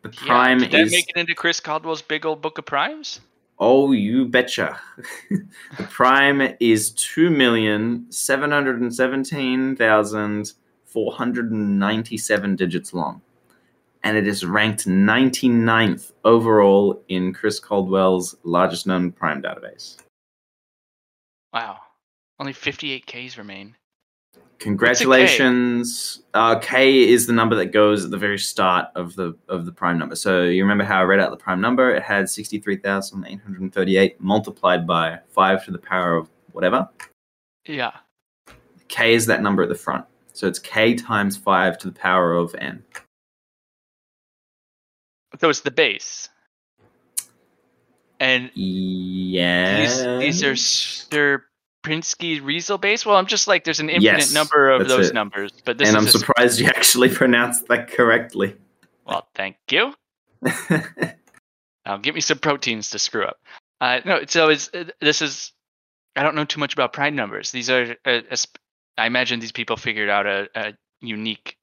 The 0.03 0.09
Yeah, 0.09 0.25
prime 0.25 0.59
did 0.59 0.71
that 0.71 0.81
is. 0.81 0.91
make 0.91 1.09
it 1.09 1.17
into 1.17 1.35
Chris 1.35 1.59
Caldwell's 1.59 2.01
big 2.01 2.25
old 2.25 2.41
book 2.41 2.57
of 2.57 2.65
primes? 2.65 3.19
Oh, 3.63 3.91
you 3.91 4.27
betcha. 4.27 4.79
the 5.29 5.83
prime 5.83 6.55
is 6.59 6.89
two 6.91 7.29
million 7.29 8.11
seven 8.11 8.49
hundred 8.49 8.93
seventeen 8.93 9.75
thousand 9.75 10.53
four 10.83 11.13
hundred 11.13 11.51
ninety-seven 11.51 12.55
digits 12.55 12.91
long. 12.91 13.21
And 14.03 14.17
it 14.17 14.27
is 14.27 14.43
ranked 14.43 14.87
99th 14.87 16.11
overall 16.25 17.03
in 17.07 17.35
Chris 17.35 17.59
Caldwell's 17.59 18.35
largest 18.43 18.87
known 18.87 19.11
prime 19.11 19.43
database. 19.43 19.97
Wow. 21.53 21.77
Only 22.39 22.53
58 22.53 23.05
Ks 23.05 23.37
remain. 23.37 23.75
Congratulations. 24.61 26.21
Uh, 26.35 26.59
K 26.59 27.09
is 27.09 27.25
the 27.25 27.33
number 27.33 27.55
that 27.55 27.67
goes 27.67 28.05
at 28.05 28.11
the 28.11 28.17
very 28.17 28.37
start 28.37 28.89
of 28.95 29.15
the 29.15 29.35
of 29.49 29.65
the 29.65 29.71
prime 29.71 29.97
number. 29.97 30.15
So 30.15 30.43
you 30.43 30.61
remember 30.63 30.83
how 30.83 30.99
I 30.99 31.03
read 31.03 31.19
out 31.19 31.31
the 31.31 31.37
prime 31.37 31.59
number? 31.59 31.89
It 31.89 32.03
had 32.03 32.29
63,838 32.29 34.21
multiplied 34.21 34.85
by 34.85 35.19
5 35.29 35.65
to 35.65 35.71
the 35.71 35.79
power 35.79 36.15
of 36.15 36.29
whatever. 36.51 36.87
Yeah. 37.65 37.91
K 38.87 39.15
is 39.15 39.25
that 39.25 39.41
number 39.41 39.63
at 39.63 39.69
the 39.69 39.75
front. 39.75 40.05
So 40.33 40.47
it's 40.47 40.59
K 40.59 40.93
times 40.93 41.37
5 41.37 41.79
to 41.79 41.87
the 41.87 41.93
power 41.99 42.33
of 42.33 42.53
N. 42.59 42.83
So 45.39 45.49
it's 45.49 45.61
the 45.61 45.71
base. 45.71 46.29
And 48.19 48.51
Yeah. 48.53 50.19
these, 50.19 50.41
these 50.41 51.13
are 51.15 51.45
Sierpinski 51.83 52.41
Riesel 52.41 52.79
base? 52.79 53.05
Well, 53.05 53.15
I'm 53.15 53.25
just 53.25 53.47
like, 53.47 53.63
there's 53.63 53.79
an 53.79 53.89
infinite 53.89 54.17
Yes, 54.19 54.33
number 54.33 54.69
of 54.69 54.87
those 54.87 55.09
it. 55.09 55.13
numbers. 55.13 55.51
But 55.65 55.77
this 55.77 55.87
and 55.89 55.97
I'm 55.97 56.07
surprised 56.07 56.59
you 56.59 56.67
actually 56.67 57.09
pronounced 57.13 57.67
that 57.67 57.89
correctly. 57.91 58.55
Well, 59.05 59.27
thank 59.35 59.57
you. 59.69 59.93
Now, 61.83 61.97
give 61.97 62.13
me 62.13 62.21
some 62.21 62.37
proteins 62.37 62.91
to 62.91 62.99
screw 62.99 63.23
up. 63.25 63.39
Uh, 63.81 64.01
no, 64.05 64.21
so 64.27 64.49
it's, 64.49 64.69
uh, 64.71 64.83
this 65.01 65.23
is, 65.23 65.51
I 66.15 66.21
don't 66.21 66.35
know 66.35 66.45
too 66.45 66.59
much 66.59 66.73
about 66.73 66.93
prime 66.93 67.15
numbers. 67.15 67.49
These 67.51 67.71
are, 67.71 67.95
uh, 68.05 68.19
I 68.99 69.07
imagine 69.07 69.39
these 69.39 69.51
people 69.51 69.77
figured 69.77 70.07
out 70.07 70.27
a, 70.27 70.47
a 70.53 70.73
unique 71.01 71.57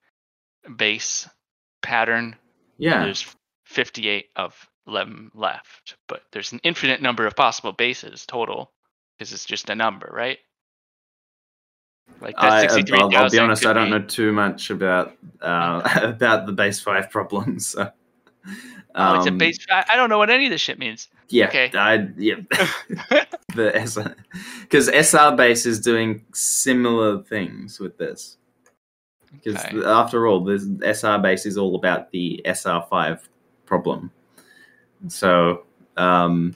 base 0.77 1.29
pattern. 1.83 2.35
yeah. 2.79 3.05
There's 3.05 3.33
58 3.67 4.27
of 4.35 4.69
them 4.93 5.31
left, 5.37 5.97
but 6.09 6.23
there's 6.33 6.51
an 6.53 6.61
infinite 6.65 7.01
number 7.01 7.25
of 7.25 7.37
possible 7.37 7.73
bases 7.73 8.27
total 8.27 8.73
because 9.19 9.33
it's 9.33 9.45
just 9.45 9.69
a 9.71 9.75
number, 9.75 10.09
right? 10.13 10.39
Like 12.21 12.37
that 12.37 12.45
I, 12.53 12.67
63,000 12.67 13.15
I'll, 13.15 13.25
I'll 13.25 13.31
be 13.31 13.39
honest, 13.39 13.67
I 13.67 13.73
don't 13.73 13.87
be- 13.87 13.91
know 13.99 14.05
too 14.05 14.33
much 14.33 14.71
about 14.71 15.17
uh, 15.41 15.83
about 16.03 16.47
the 16.47 16.53
base 16.53 16.81
5 16.81 17.11
problems. 17.11 17.69
So. 17.69 17.91
Oh, 18.95 19.17
it's 19.17 19.27
a 19.27 19.31
Um, 19.31 19.39
base. 19.39 19.59
I, 19.71 19.85
I 19.93 19.97
don't 19.97 20.09
know 20.09 20.19
what 20.19 20.31
any 20.31 20.47
of 20.47 20.51
this 20.51 20.61
shit 20.61 20.79
means. 20.79 21.09
Yeah, 21.29 21.49
Okay. 21.49 21.71
I, 21.75 22.09
yeah. 22.17 22.37
the 23.55 23.73
SR 23.75 24.17
because 24.63 24.89
SR 24.89 25.37
base 25.37 25.67
is 25.67 25.81
doing 25.81 26.25
similar 26.33 27.23
things 27.23 27.79
with 27.79 27.99
this. 27.99 28.39
Because 29.33 29.63
Okay. 29.67 29.85
after 29.85 30.27
all, 30.27 30.43
this 30.43 30.65
SR 30.83 31.19
base 31.19 31.45
is 31.45 31.59
all 31.59 31.77
about 31.77 32.11
the 32.11 32.41
SR5 32.47 33.21
problem. 33.67 34.11
So, 35.09 35.65
um, 35.99 36.55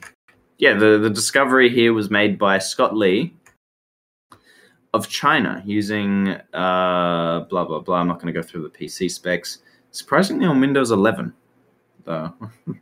yeah, 0.57 0.73
the, 0.73 0.97
the 0.97 1.09
discovery 1.09 1.69
here 1.69 1.93
was 1.93 2.09
made 2.09 2.37
by 2.37 2.57
Scott 2.57 2.95
Lee 2.95 3.33
of 4.93 5.07
China 5.09 5.61
using 5.65 6.29
uh, 6.53 7.45
blah 7.49 7.65
blah 7.65 7.79
blah. 7.79 7.97
I'm 7.97 8.07
not 8.07 8.19
going 8.21 8.33
to 8.33 8.39
go 8.39 8.45
through 8.45 8.63
the 8.63 8.69
PC 8.69 9.09
specs. 9.11 9.59
Surprisingly, 9.91 10.45
on 10.45 10.59
Windows 10.59 10.91
11, 10.91 11.33
though. 12.05 12.33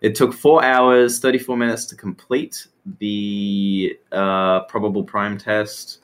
It 0.00 0.14
took 0.14 0.34
four 0.34 0.62
hours, 0.62 1.20
34 1.20 1.56
minutes 1.56 1.86
to 1.86 1.96
complete 1.96 2.66
the 3.00 3.98
uh, 4.12 4.60
probable 4.64 5.02
prime 5.02 5.38
test. 5.38 6.00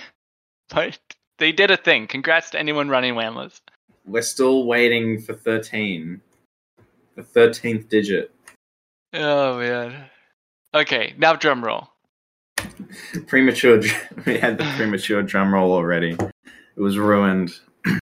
but 0.70 0.98
they 1.38 1.52
did 1.52 1.70
a 1.70 1.76
thing. 1.76 2.08
Congrats 2.08 2.50
to 2.50 2.58
anyone 2.58 2.88
running 2.88 3.14
WANless. 3.14 3.60
We're 4.04 4.22
still 4.22 4.66
waiting 4.66 5.20
for 5.20 5.34
13. 5.34 6.20
The 7.14 7.22
13th 7.22 7.88
digit. 7.88 8.32
Oh 9.12 9.58
man. 9.58 10.04
Okay, 10.72 11.14
now 11.18 11.34
drum 11.34 11.64
roll. 11.64 11.88
premature. 13.26 13.82
We 14.26 14.38
had 14.38 14.58
the 14.58 14.70
premature 14.76 15.22
drum 15.22 15.54
roll 15.54 15.72
already. 15.72 16.12
It 16.12 16.80
was 16.80 16.98
ruined. 16.98 17.58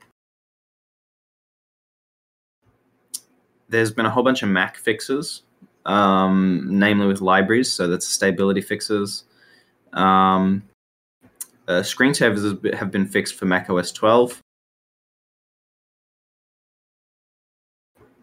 there's 3.68 3.90
been 3.90 4.06
a 4.06 4.10
whole 4.10 4.22
bunch 4.22 4.42
of 4.42 4.48
Mac 4.48 4.76
fixes, 4.76 5.42
um, 5.86 6.66
namely 6.70 7.06
with 7.06 7.20
libraries. 7.20 7.70
So 7.72 7.86
that's 7.86 8.06
stability 8.06 8.60
fixes. 8.60 9.24
Um, 9.92 10.62
Uh, 11.68 11.82
screensavers 11.82 12.74
have 12.74 12.90
been 12.90 13.06
fixed 13.06 13.34
for 13.34 13.44
Mac 13.44 13.68
OS 13.68 13.92
12. 13.92 14.40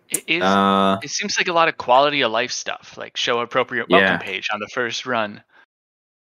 It, 0.09 0.23
is, 0.27 0.41
Uh, 0.41 0.97
it 1.03 1.11
seems 1.11 1.37
like 1.37 1.47
a 1.47 1.53
lot 1.53 1.67
of 1.67 1.77
quality 1.77 2.21
of 2.21 2.31
life 2.31 2.51
stuff, 2.51 2.97
like 2.97 3.15
show 3.15 3.39
appropriate 3.41 3.87
welcome 3.87 4.13
Yeah. 4.13 4.17
page 4.17 4.47
on 4.51 4.59
the 4.59 4.67
first 4.69 5.05
run. 5.05 5.43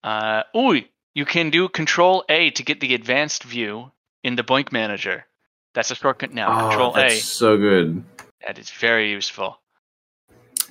Uh, 0.03 0.41
ooh, 0.55 0.81
you 1.13 1.25
can 1.25 1.51
do 1.51 1.69
Control 1.69 2.25
A 2.27 2.49
to 2.51 2.63
get 2.63 2.79
the 2.79 2.95
advanced 2.95 3.43
view 3.43 3.91
in 4.23 4.35
the 4.35 4.43
BOINC 4.43 4.71
Manager. 4.71 5.25
That's 5.73 5.91
a 5.91 5.95
shortcut 5.95 6.33
now. 6.33 6.47
oh, 6.49 6.69
Control 6.69 6.91
that's 6.91 7.13
A. 7.15 7.17
so 7.19 7.57
good. 7.57 8.03
That 8.45 8.57
is 8.59 8.69
very 8.69 9.09
useful. 9.11 9.59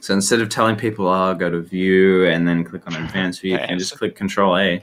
So 0.00 0.14
instead 0.14 0.40
of 0.40 0.48
telling 0.48 0.76
people, 0.76 1.08
oh, 1.08 1.34
go 1.34 1.50
to 1.50 1.60
view 1.60 2.26
and 2.26 2.46
then 2.46 2.64
click 2.64 2.82
on 2.86 2.94
advanced 2.96 3.42
view, 3.42 3.52
you 3.52 3.58
can 3.58 3.78
just 3.78 3.96
click 3.96 4.14
Control 4.16 4.56
A. 4.56 4.82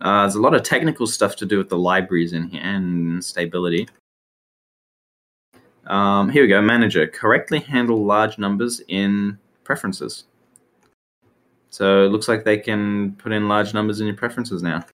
Uh, 0.00 0.22
there's 0.22 0.34
a 0.34 0.40
lot 0.40 0.54
of 0.54 0.62
technical 0.62 1.06
stuff 1.06 1.36
to 1.36 1.46
do 1.46 1.58
with 1.58 1.68
the 1.68 1.76
libraries 1.78 2.32
in 2.32 2.48
here 2.48 2.62
and 2.62 3.22
stability. 3.22 3.86
Um, 5.86 6.30
here 6.30 6.42
we 6.42 6.48
go. 6.48 6.62
Manager. 6.62 7.06
Correctly 7.06 7.60
handle 7.60 8.04
large 8.04 8.38
numbers 8.38 8.80
in 8.88 9.38
preferences. 9.64 10.24
So 11.68 12.04
it 12.04 12.08
looks 12.08 12.28
like 12.28 12.44
they 12.44 12.58
can 12.58 13.12
put 13.12 13.32
in 13.32 13.48
large 13.48 13.74
numbers 13.74 14.00
in 14.00 14.06
your 14.06 14.16
preferences 14.16 14.62
now. 14.62 14.84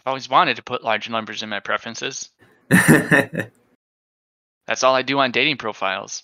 I've 0.00 0.10
always 0.12 0.30
wanted 0.30 0.56
to 0.56 0.62
put 0.62 0.82
large 0.82 1.10
numbers 1.10 1.42
in 1.42 1.50
my 1.50 1.60
preferences. 1.60 2.30
That's 2.70 3.52
all 4.82 4.94
I 4.94 5.02
do 5.02 5.18
on 5.18 5.30
dating 5.30 5.58
profiles. 5.58 6.22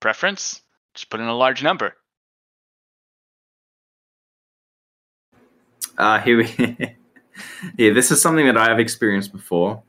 Preference? 0.00 0.62
Just 0.94 1.10
put 1.10 1.20
in 1.20 1.26
a 1.26 1.36
large 1.36 1.62
number. 1.62 1.94
Uh, 5.98 6.20
here 6.20 6.38
we, 6.38 6.46
yeah, 7.76 7.92
this 7.92 8.10
is 8.10 8.22
something 8.22 8.46
that 8.46 8.56
I've 8.56 8.78
experienced 8.78 9.32
before. 9.32 9.82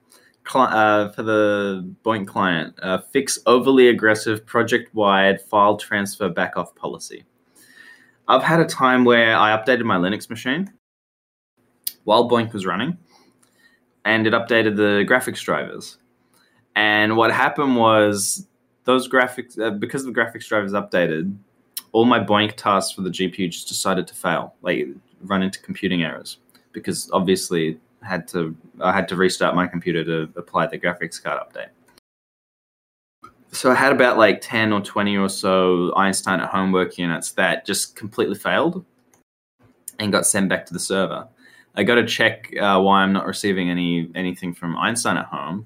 Cli- 0.43 0.67
uh, 0.69 1.09
for 1.13 1.23
the 1.23 1.89
BOINC 2.03 2.27
client, 2.27 2.75
uh, 2.81 2.97
fix 2.97 3.39
overly 3.45 3.87
aggressive 3.87 4.45
project-wide 4.45 5.39
file 5.41 5.77
transfer 5.77 6.27
back-off 6.27 6.75
policy. 6.75 7.23
I've 8.27 8.43
had 8.43 8.59
a 8.59 8.65
time 8.65 9.05
where 9.05 9.37
I 9.37 9.55
updated 9.55 9.85
my 9.85 9.97
Linux 9.97 10.29
machine 10.29 10.73
while 12.05 12.29
BOINC 12.29 12.53
was 12.53 12.65
running, 12.65 12.97
and 14.05 14.25
it 14.25 14.33
updated 14.33 14.77
the 14.77 15.05
graphics 15.07 15.43
drivers. 15.43 15.97
And 16.75 17.17
what 17.17 17.31
happened 17.31 17.75
was 17.75 18.47
those 18.85 19.09
graphics, 19.09 19.59
uh, 19.59 19.71
because 19.71 20.05
the 20.05 20.11
graphics 20.11 20.47
drivers 20.47 20.71
updated, 20.71 21.35
all 21.91 22.05
my 22.05 22.19
BOINC 22.19 22.55
tasks 22.55 22.93
for 22.93 23.01
the 23.01 23.09
GPU 23.09 23.49
just 23.49 23.67
decided 23.67 24.07
to 24.07 24.15
fail, 24.15 24.55
like 24.61 24.87
run 25.21 25.43
into 25.43 25.59
computing 25.59 26.03
errors, 26.03 26.37
because 26.71 27.09
obviously 27.11 27.79
had 28.01 28.27
to 28.29 28.55
I 28.81 28.91
had 28.91 29.07
to 29.09 29.15
restart 29.15 29.55
my 29.55 29.67
computer 29.67 30.03
to 30.03 30.29
apply 30.37 30.67
the 30.67 30.77
graphics 30.77 31.21
card 31.21 31.41
update. 31.41 31.69
So 33.51 33.71
I 33.71 33.75
had 33.75 33.91
about 33.91 34.17
like 34.17 34.41
ten 34.41 34.71
or 34.71 34.81
twenty 34.81 35.17
or 35.17 35.29
so 35.29 35.93
Einstein 35.95 36.39
at 36.39 36.49
home 36.49 36.71
work 36.71 36.97
units 36.97 37.31
that 37.31 37.65
just 37.65 37.95
completely 37.95 38.35
failed 38.35 38.85
and 39.97 40.11
got 40.11 40.25
sent 40.25 40.49
back 40.49 40.65
to 40.67 40.73
the 40.73 40.79
server. 40.79 41.27
I 41.75 41.83
got 41.83 41.95
to 41.95 42.05
check 42.05 42.53
uh, 42.59 42.79
why 42.79 43.01
I'm 43.01 43.13
not 43.13 43.25
receiving 43.25 43.69
any 43.69 44.09
anything 44.15 44.53
from 44.53 44.77
Einstein 44.77 45.17
at 45.17 45.25
home, 45.25 45.65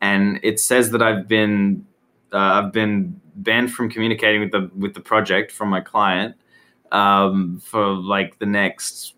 and 0.00 0.38
it 0.42 0.60
says 0.60 0.90
that 0.90 1.02
I've 1.02 1.26
been 1.26 1.86
uh, 2.32 2.62
I've 2.62 2.72
been 2.72 3.20
banned 3.36 3.72
from 3.72 3.90
communicating 3.90 4.40
with 4.40 4.52
the 4.52 4.70
with 4.76 4.94
the 4.94 5.00
project 5.00 5.52
from 5.52 5.68
my 5.68 5.80
client 5.80 6.36
um, 6.92 7.60
for 7.64 7.94
like 7.94 8.38
the 8.38 8.46
next 8.46 9.14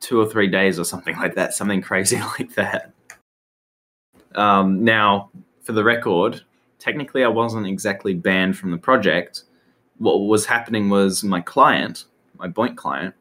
two 0.00 0.20
or 0.20 0.26
three 0.26 0.46
days 0.46 0.78
or 0.78 0.84
something 0.84 1.16
like 1.16 1.34
that, 1.34 1.54
something 1.54 1.80
crazy 1.80 2.16
like 2.38 2.54
that. 2.54 2.92
Um, 4.34 4.84
now, 4.84 5.30
for 5.62 5.72
the 5.72 5.82
record, 5.82 6.42
technically, 6.78 7.24
I 7.24 7.28
wasn't 7.28 7.66
exactly 7.66 8.14
banned 8.14 8.56
from 8.56 8.70
the 8.70 8.78
project. 8.78 9.44
What 9.98 10.18
was 10.18 10.44
happening 10.44 10.90
was 10.90 11.24
my 11.24 11.40
client, 11.40 12.04
my 12.38 12.48
BOINC 12.48 12.76
client, 12.76 13.14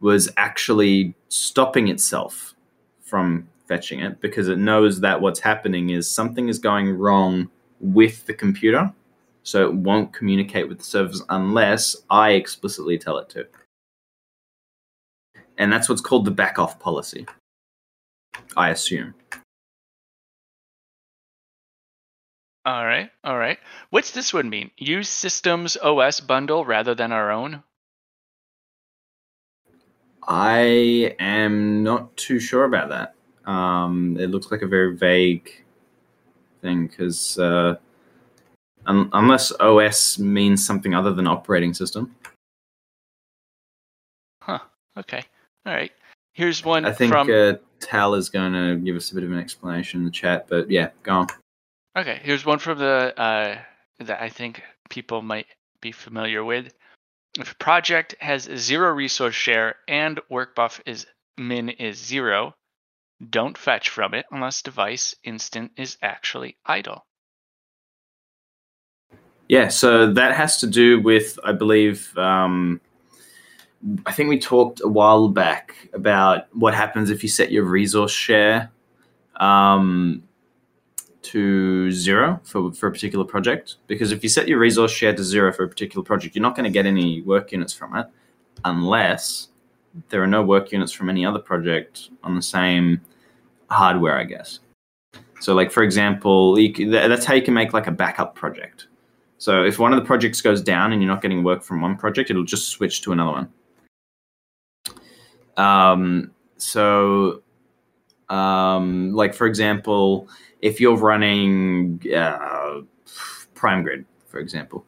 was 0.00 0.30
actually 0.36 1.14
stopping 1.28 1.88
itself 1.88 2.54
from 3.02 3.48
fetching 3.66 4.00
it 4.00 4.20
because 4.20 4.48
it 4.48 4.58
knows 4.58 5.00
that 5.00 5.20
what's 5.20 5.40
happening 5.40 5.90
is 5.90 6.10
something 6.10 6.48
is 6.48 6.58
going 6.58 6.90
wrong 6.90 7.50
with 7.80 8.26
the 8.26 8.34
computer. 8.34 8.92
So 9.42 9.64
it 9.64 9.74
won't 9.74 10.12
communicate 10.12 10.68
with 10.68 10.78
the 10.78 10.84
servers 10.84 11.22
unless 11.28 11.96
I 12.10 12.32
explicitly 12.32 12.98
tell 12.98 13.18
it 13.18 13.28
to. 13.30 13.46
And 15.56 15.72
that's 15.72 15.88
what's 15.88 16.00
called 16.00 16.24
the 16.24 16.30
back 16.30 16.58
off 16.58 16.78
policy, 16.78 17.26
I 18.56 18.70
assume. 18.70 19.14
All 22.64 22.84
right, 22.84 23.10
all 23.24 23.38
right. 23.38 23.58
What's 23.88 24.10
this 24.10 24.34
one 24.34 24.50
mean? 24.50 24.70
Use 24.76 25.08
systems 25.08 25.78
OS 25.78 26.20
bundle 26.20 26.66
rather 26.66 26.94
than 26.94 27.12
our 27.12 27.30
own? 27.30 27.62
I 30.28 31.14
am 31.18 31.82
not 31.82 32.14
too 32.18 32.38
sure 32.38 32.64
about 32.64 32.90
that. 32.90 33.14
Um, 33.50 34.18
it 34.20 34.26
looks 34.30 34.50
like 34.50 34.60
a 34.60 34.66
very 34.66 34.94
vague 34.94 35.50
thing 36.60 36.86
because 36.86 37.38
uh, 37.38 37.76
un- 38.84 39.08
unless 39.14 39.52
OS 39.52 40.18
means 40.18 40.64
something 40.64 40.94
other 40.94 41.14
than 41.14 41.26
operating 41.26 41.72
system, 41.72 42.14
Huh. 44.42 44.60
Okay, 44.96 45.22
all 45.66 45.74
right. 45.74 45.92
Here's 46.32 46.64
one 46.64 46.84
I 46.86 46.92
think 46.92 47.12
from. 47.12 47.30
uh, 47.30 47.54
Tal 47.80 48.14
is 48.14 48.30
going 48.30 48.52
to 48.52 48.76
give 48.76 48.96
us 48.96 49.10
a 49.12 49.14
bit 49.14 49.24
of 49.24 49.30
an 49.30 49.38
explanation 49.38 50.00
in 50.00 50.04
the 50.04 50.10
chat. 50.10 50.46
But 50.48 50.70
yeah, 50.70 50.88
go 51.02 51.12
on. 51.12 51.26
Okay, 51.96 52.18
here's 52.22 52.46
one 52.46 52.58
from 52.58 52.78
the 52.78 53.12
uh, 53.20 53.58
that 54.00 54.22
I 54.22 54.28
think 54.30 54.62
people 54.88 55.20
might 55.20 55.46
be 55.80 55.92
familiar 55.92 56.44
with. 56.44 56.72
If 57.36 57.52
a 57.52 57.56
project 57.56 58.14
has 58.20 58.42
zero 58.42 58.92
resource 58.92 59.34
share 59.34 59.76
and 59.86 60.20
work 60.30 60.54
buff 60.54 60.80
is 60.86 61.06
min 61.36 61.68
is 61.68 61.98
zero, 61.98 62.54
don't 63.28 63.58
fetch 63.58 63.88
from 63.90 64.14
it 64.14 64.26
unless 64.30 64.62
device 64.62 65.14
instant 65.24 65.72
is 65.76 65.98
actually 66.02 66.56
idle. 66.64 67.04
Yeah, 69.48 69.68
so 69.68 70.12
that 70.12 70.36
has 70.36 70.58
to 70.58 70.66
do 70.66 71.00
with, 71.00 71.38
I 71.42 71.52
believe, 71.52 72.16
um, 72.18 72.80
I 74.04 74.12
think 74.12 74.28
we 74.28 74.38
talked 74.38 74.80
a 74.82 74.88
while 74.88 75.28
back 75.28 75.88
about 75.94 76.54
what 76.54 76.74
happens 76.74 77.10
if 77.10 77.22
you 77.22 77.28
set 77.28 77.50
your 77.50 77.64
resource 77.64 78.12
share 78.12 78.70
um, 79.38 80.22
to 81.22 81.90
zero 81.90 82.40
for, 82.44 82.72
for 82.72 82.86
a 82.88 82.92
particular 82.92 83.24
project. 83.24 83.76
Because 83.86 84.12
if 84.12 84.22
you 84.22 84.28
set 84.28 84.48
your 84.48 84.58
resource 84.58 84.92
share 84.92 85.14
to 85.14 85.24
zero 85.24 85.52
for 85.52 85.64
a 85.64 85.68
particular 85.68 86.04
project, 86.04 86.34
you're 86.34 86.42
not 86.42 86.54
going 86.54 86.64
to 86.64 86.70
get 86.70 86.86
any 86.86 87.22
work 87.22 87.52
units 87.52 87.72
from 87.72 87.96
it 87.96 88.06
unless 88.64 89.48
there 90.08 90.22
are 90.22 90.26
no 90.26 90.42
work 90.42 90.72
units 90.72 90.92
from 90.92 91.08
any 91.08 91.24
other 91.24 91.38
project 91.38 92.10
on 92.22 92.34
the 92.34 92.42
same 92.42 93.00
hardware, 93.70 94.18
I 94.18 94.24
guess. 94.24 94.60
So, 95.40 95.54
like 95.54 95.70
for 95.70 95.82
example, 95.82 96.56
that's 96.90 97.24
how 97.24 97.34
you 97.34 97.42
can 97.42 97.54
make 97.54 97.72
like 97.72 97.86
a 97.86 97.92
backup 97.92 98.34
project. 98.34 98.88
So 99.38 99.62
if 99.62 99.78
one 99.78 99.92
of 99.92 100.00
the 100.00 100.04
projects 100.04 100.40
goes 100.40 100.60
down 100.60 100.92
and 100.92 101.00
you're 101.00 101.10
not 101.10 101.22
getting 101.22 101.44
work 101.44 101.62
from 101.62 101.80
one 101.80 101.96
project, 101.96 102.30
it'll 102.30 102.44
just 102.44 102.68
switch 102.68 103.02
to 103.02 103.12
another 103.12 103.30
one. 103.30 103.52
Um, 105.56 106.32
so, 106.56 107.42
um, 108.30 109.12
like 109.12 109.34
for 109.34 109.46
example, 109.46 110.28
if 110.60 110.80
you're 110.80 110.96
running 110.96 112.00
uh, 112.14 112.80
Prime 113.54 113.82
Grid, 113.82 114.04
for 114.26 114.38
example, 114.38 114.84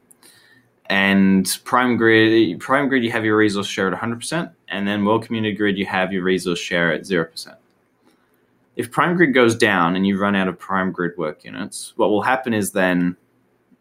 and 0.90 1.61
Prime 1.64 1.96
Grid, 1.96 2.59
Prime 2.59 2.88
Grid, 2.88 3.05
you 3.05 3.12
have 3.12 3.24
your 3.24 3.37
resource 3.37 3.68
share 3.68 3.92
at 3.92 3.98
100%, 3.98 4.53
and 4.68 4.88
then 4.88 5.05
World 5.05 5.24
Community 5.24 5.55
Grid, 5.55 5.79
you 5.79 5.87
have 5.87 6.12
your 6.12 6.24
resource 6.24 6.59
share 6.59 6.92
at 6.92 7.03
0%. 7.03 7.55
If 8.74 8.90
Prime 8.90 9.16
Grid 9.16 9.33
goes 9.33 9.55
down 9.55 9.94
and 9.94 10.07
you 10.07 10.18
run 10.18 10.35
out 10.35 10.48
of 10.48 10.59
Prime 10.59 10.90
Grid 10.90 11.16
work 11.16 11.44
units, 11.44 11.92
what 11.96 12.11
will 12.11 12.22
happen 12.22 12.53
is 12.53 12.72
then 12.72 13.16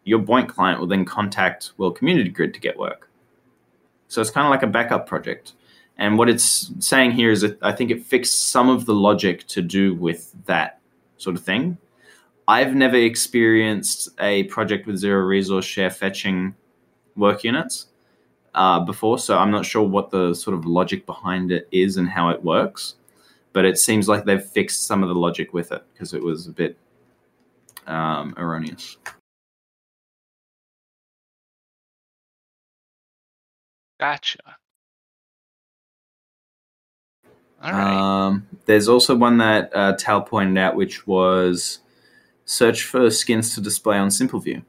your 0.04 0.20
BOINC 0.20 0.48
client 0.48 0.78
will 0.78 0.86
then 0.86 1.04
contact 1.04 1.72
World 1.78 1.96
Community 1.96 2.30
Grid 2.30 2.54
to 2.54 2.60
get 2.60 2.78
work. 2.78 3.10
So 4.06 4.20
it's 4.20 4.30
kind 4.30 4.46
of 4.46 4.50
like 4.50 4.62
a 4.62 4.66
backup 4.66 5.06
project. 5.06 5.54
And 6.00 6.16
what 6.16 6.30
it's 6.30 6.72
saying 6.78 7.12
here 7.12 7.30
is 7.30 7.42
that 7.42 7.58
I 7.62 7.72
think 7.72 7.90
it 7.90 8.02
fixed 8.02 8.48
some 8.48 8.70
of 8.70 8.86
the 8.86 8.94
logic 8.94 9.46
to 9.48 9.60
do 9.60 9.94
with 9.94 10.34
that 10.46 10.80
sort 11.18 11.36
of 11.36 11.44
thing. 11.44 11.76
I've 12.48 12.74
never 12.74 12.96
experienced 12.96 14.08
a 14.18 14.44
project 14.44 14.86
with 14.86 14.96
zero 14.96 15.20
resource 15.20 15.66
share 15.66 15.90
fetching 15.90 16.54
work 17.16 17.44
units 17.44 17.88
uh, 18.54 18.80
before, 18.80 19.18
so 19.18 19.36
I'm 19.36 19.50
not 19.50 19.66
sure 19.66 19.86
what 19.86 20.10
the 20.10 20.32
sort 20.32 20.56
of 20.56 20.64
logic 20.64 21.04
behind 21.04 21.52
it 21.52 21.68
is 21.70 21.98
and 21.98 22.08
how 22.08 22.30
it 22.30 22.42
works. 22.42 22.94
But 23.52 23.66
it 23.66 23.78
seems 23.78 24.08
like 24.08 24.24
they've 24.24 24.42
fixed 24.42 24.86
some 24.86 25.02
of 25.02 25.10
the 25.10 25.14
logic 25.14 25.52
with 25.52 25.70
it 25.70 25.84
because 25.92 26.14
it 26.14 26.22
was 26.22 26.46
a 26.46 26.52
bit 26.52 26.78
um, 27.86 28.32
erroneous. 28.38 28.96
Gotcha. 33.98 34.38
All 37.62 37.72
right. 37.72 38.26
Um, 38.26 38.46
there's 38.66 38.88
also 38.88 39.14
one 39.14 39.38
that 39.38 39.70
uh, 39.74 39.94
Tal 39.98 40.22
pointed 40.22 40.58
out, 40.58 40.76
which 40.76 41.06
was 41.06 41.80
search 42.46 42.84
for 42.84 43.10
skins 43.10 43.54
to 43.54 43.60
display 43.60 43.96
on 43.98 44.10
Simple 44.10 44.40
View. 44.40 44.62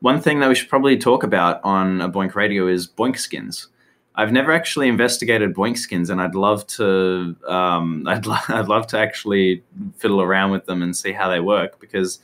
One 0.00 0.20
thing 0.20 0.40
that 0.40 0.48
we 0.48 0.54
should 0.54 0.68
probably 0.68 0.98
talk 0.98 1.22
about 1.22 1.60
on 1.64 2.00
a 2.00 2.08
BOINC 2.10 2.34
Radio 2.34 2.66
is 2.66 2.86
BOINC 2.86 3.18
skins. 3.18 3.68
I've 4.16 4.32
never 4.32 4.52
actually 4.52 4.88
investigated 4.88 5.54
BOINC 5.54 5.76
skins, 5.78 6.08
and 6.10 6.20
I'd 6.20 6.34
love 6.34 6.66
to. 6.68 7.34
Um, 7.48 8.04
I'd, 8.08 8.26
lo- 8.26 8.36
I'd 8.48 8.68
love 8.68 8.86
to 8.88 8.98
actually 8.98 9.62
fiddle 9.96 10.20
around 10.22 10.50
with 10.50 10.66
them 10.66 10.82
and 10.82 10.96
see 10.96 11.12
how 11.12 11.28
they 11.28 11.40
work 11.40 11.80
because 11.80 12.20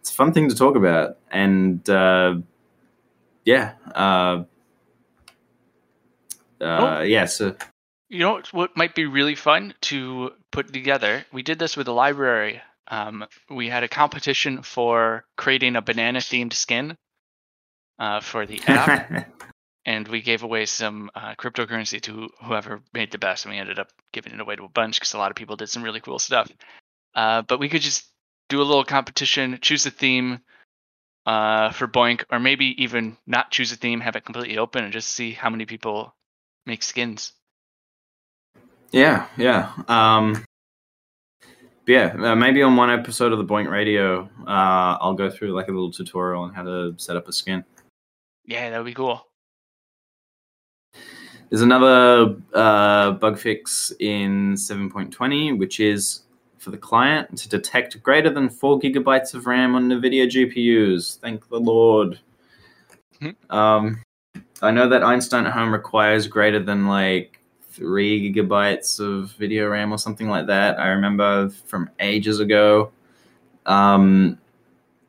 it's 0.00 0.10
a 0.10 0.14
fun 0.14 0.32
thing 0.32 0.48
to 0.48 0.54
talk 0.54 0.76
about. 0.76 1.18
And 1.30 1.88
uh, 1.90 2.36
yeah, 3.44 3.72
uh, 3.94 4.44
uh, 6.60 6.64
Oh. 6.98 7.00
yeah. 7.02 7.24
So 7.24 7.56
You 8.12 8.18
know 8.18 8.42
what- 8.50 8.76
might 8.76 8.94
be 8.94 9.06
really 9.06 9.34
fun 9.34 9.74
to 9.88 10.34
put 10.50 10.70
together? 10.70 11.24
We 11.32 11.42
did 11.42 11.58
this 11.58 11.78
with 11.78 11.86
the 11.86 11.94
library. 11.94 12.60
Um, 12.88 13.26
we 13.48 13.70
had 13.70 13.84
a 13.84 13.88
competition 13.88 14.62
for 14.62 15.24
creating 15.38 15.76
a 15.76 15.80
banana 15.80 16.18
themed 16.18 16.52
skin 16.52 16.98
uh, 17.98 18.20
for 18.20 18.44
the 18.44 18.60
app, 18.66 19.32
and 19.86 20.06
we 20.08 20.20
gave 20.20 20.42
away 20.42 20.66
some 20.66 21.10
uh, 21.14 21.36
cryptocurrency 21.36 22.02
to 22.02 22.28
whoever 22.44 22.82
made 22.92 23.12
the 23.12 23.16
best, 23.16 23.46
and 23.46 23.54
we 23.54 23.58
ended 23.58 23.78
up 23.78 23.88
giving 24.12 24.34
it 24.34 24.40
away 24.40 24.56
to 24.56 24.64
a 24.64 24.68
bunch 24.68 25.00
because 25.00 25.14
a 25.14 25.18
lot 25.18 25.30
of 25.30 25.36
people 25.36 25.56
did 25.56 25.70
some 25.70 25.82
really 25.82 26.00
cool 26.00 26.18
stuff. 26.18 26.52
Uh, 27.14 27.40
but 27.40 27.60
we 27.60 27.70
could 27.70 27.80
just 27.80 28.06
do 28.50 28.60
a 28.60 28.62
little 28.62 28.84
competition, 28.84 29.58
choose 29.62 29.86
a 29.86 29.90
theme 29.90 30.40
uh, 31.24 31.70
for 31.70 31.88
BOINC, 31.88 32.24
or 32.30 32.38
maybe 32.38 32.82
even 32.82 33.16
not 33.26 33.50
choose 33.50 33.72
a 33.72 33.76
theme, 33.76 34.00
have 34.00 34.16
it 34.16 34.26
completely 34.26 34.58
open, 34.58 34.84
and 34.84 34.92
just 34.92 35.08
see 35.08 35.32
how 35.32 35.48
many 35.48 35.64
people 35.64 36.14
make 36.66 36.82
skins. 36.82 37.32
Yeah, 38.92 39.26
yeah. 39.38 39.72
Um, 39.88 40.44
yeah, 41.86 42.14
uh, 42.18 42.36
maybe 42.36 42.62
on 42.62 42.76
one 42.76 42.90
episode 42.90 43.32
of 43.32 43.38
the 43.38 43.44
BOINC 43.44 43.70
Radio, 43.70 44.28
uh, 44.46 44.98
I'll 45.00 45.14
go 45.14 45.30
through 45.30 45.52
like 45.52 45.68
a 45.68 45.72
little 45.72 45.90
tutorial 45.90 46.42
on 46.42 46.52
how 46.52 46.62
to 46.62 46.94
set 46.98 47.16
up 47.16 47.26
a 47.26 47.32
skin. 47.32 47.64
Yeah, 48.44 48.70
that 48.70 48.78
would 48.78 48.86
be 48.86 48.94
cool. 48.94 49.26
There's 51.48 51.62
another 51.62 52.36
uh, 52.54 53.12
bug 53.12 53.38
fix 53.38 53.92
in 53.98 54.54
7.20, 54.54 55.58
which 55.58 55.80
is 55.80 56.22
for 56.58 56.70
the 56.70 56.78
client 56.78 57.36
to 57.38 57.48
detect 57.48 58.02
greater 58.02 58.30
than 58.30 58.48
four 58.48 58.78
gigabytes 58.78 59.34
of 59.34 59.46
RAM 59.46 59.74
on 59.74 59.88
NVIDIA 59.88 60.28
GPUs. 60.28 61.18
Thank 61.18 61.48
the 61.48 61.58
Lord. 61.58 62.20
Mhm. 63.20 63.34
Um, 63.50 64.00
I 64.62 64.70
know 64.70 64.88
that 64.88 65.02
Einstein 65.02 65.44
at 65.44 65.52
Home 65.52 65.72
requires 65.72 66.26
greater 66.26 66.62
than 66.62 66.86
like 66.86 67.41
three 67.72 68.32
gigabytes 68.32 69.00
of 69.00 69.32
video 69.32 69.68
RAM 69.68 69.92
or 69.92 69.98
something 69.98 70.28
like 70.28 70.46
that. 70.46 70.78
I 70.78 70.88
remember 70.88 71.48
from 71.48 71.90
ages 72.00 72.40
ago. 72.40 72.92
Um, 73.66 74.38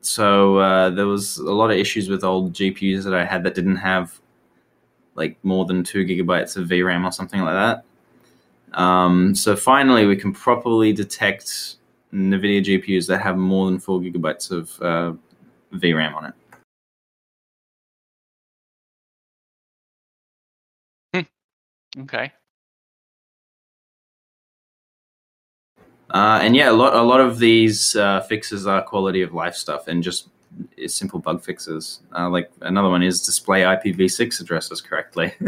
so 0.00 0.58
uh, 0.58 0.90
there 0.90 1.06
was 1.06 1.38
a 1.38 1.52
lot 1.52 1.70
of 1.70 1.76
issues 1.76 2.08
with 2.08 2.24
old 2.24 2.52
GPUs 2.52 3.04
that 3.04 3.14
I 3.14 3.24
had 3.24 3.42
that 3.44 3.54
didn't 3.54 3.76
have 3.76 4.18
like 5.14 5.36
more 5.44 5.64
than 5.64 5.84
two 5.84 6.04
gigabytes 6.04 6.56
of 6.56 6.68
VRAM 6.68 7.04
or 7.04 7.12
something 7.12 7.40
like 7.40 7.54
that. 7.54 8.78
Um, 8.78 9.34
so 9.34 9.54
finally, 9.54 10.06
we 10.06 10.16
can 10.16 10.32
properly 10.32 10.92
detect 10.92 11.76
NVIDIA 12.12 12.64
GPUs 12.64 13.06
that 13.06 13.18
have 13.18 13.36
more 13.36 13.66
than 13.66 13.78
four 13.78 14.00
gigabytes 14.00 14.50
of 14.50 14.82
uh, 14.82 15.12
VRAM 15.78 16.14
on 16.14 16.26
it. 16.26 16.34
Okay. 21.96 22.32
Uh, 26.14 26.38
and 26.42 26.54
yeah, 26.54 26.70
a 26.70 26.72
lot 26.72 26.94
a 26.94 27.02
lot 27.02 27.20
of 27.20 27.40
these 27.40 27.96
uh, 27.96 28.20
fixes 28.20 28.68
are 28.68 28.80
quality 28.80 29.20
of 29.20 29.34
life 29.34 29.56
stuff 29.56 29.88
and 29.88 30.00
just 30.00 30.28
simple 30.86 31.18
bug 31.18 31.42
fixes. 31.42 32.02
Uh, 32.16 32.30
like 32.30 32.48
another 32.60 32.88
one 32.88 33.02
is 33.02 33.20
display 33.26 33.62
IPv6 33.62 34.40
addresses 34.40 34.80
correctly. 34.80 35.34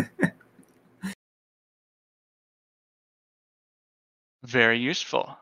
Very 4.42 4.78
useful. 4.78 5.38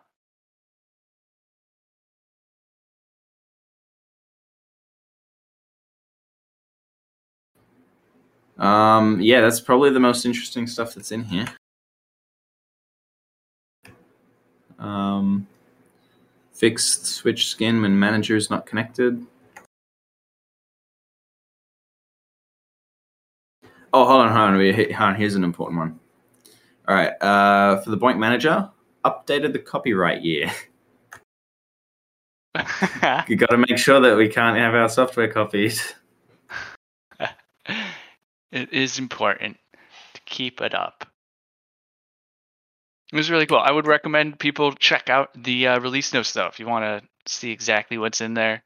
um, 8.58 9.20
yeah, 9.20 9.40
that's 9.40 9.60
probably 9.60 9.90
the 9.90 10.00
most 10.00 10.26
interesting 10.26 10.66
stuff 10.66 10.94
that's 10.94 11.12
in 11.12 11.24
here. 11.24 11.46
Um, 14.84 15.46
fixed 16.52 17.06
switch 17.06 17.48
skin 17.48 17.80
when 17.80 17.98
manager 17.98 18.36
is 18.36 18.50
not 18.50 18.66
connected. 18.66 19.26
Oh, 23.94 24.04
hold 24.04 24.22
on, 24.22 24.32
hold 24.32 24.50
on. 24.50 24.58
wait, 24.58 24.92
Hold 24.92 25.10
on. 25.10 25.14
Here's 25.14 25.36
an 25.36 25.44
important 25.44 25.78
one. 25.78 25.98
All 26.86 26.94
right. 26.94 27.12
Uh, 27.22 27.80
for 27.80 27.90
the 27.90 27.96
BOINC 27.96 28.18
manager, 28.18 28.68
updated 29.04 29.52
the 29.52 29.58
copyright 29.58 30.22
year. 30.22 30.50
you 33.28 33.36
got 33.36 33.50
to 33.50 33.56
make 33.56 33.78
sure 33.78 34.00
that 34.00 34.16
we 34.16 34.28
can't 34.28 34.58
have 34.58 34.74
our 34.74 34.88
software 34.88 35.28
copied. 35.32 35.74
it 38.52 38.72
is 38.72 38.98
important 38.98 39.56
to 40.12 40.20
keep 40.26 40.60
it 40.60 40.74
up. 40.74 41.06
It 43.14 43.16
was 43.16 43.30
really 43.30 43.46
cool. 43.46 43.60
I 43.60 43.70
would 43.70 43.86
recommend 43.86 44.40
people 44.40 44.72
check 44.72 45.08
out 45.08 45.30
the 45.40 45.68
uh, 45.68 45.78
release 45.78 46.12
notes 46.12 46.32
though 46.32 46.48
if 46.48 46.58
you 46.58 46.66
want 46.66 46.84
to 46.84 47.08
see 47.32 47.52
exactly 47.52 47.96
what's 47.96 48.20
in 48.20 48.34
there. 48.34 48.64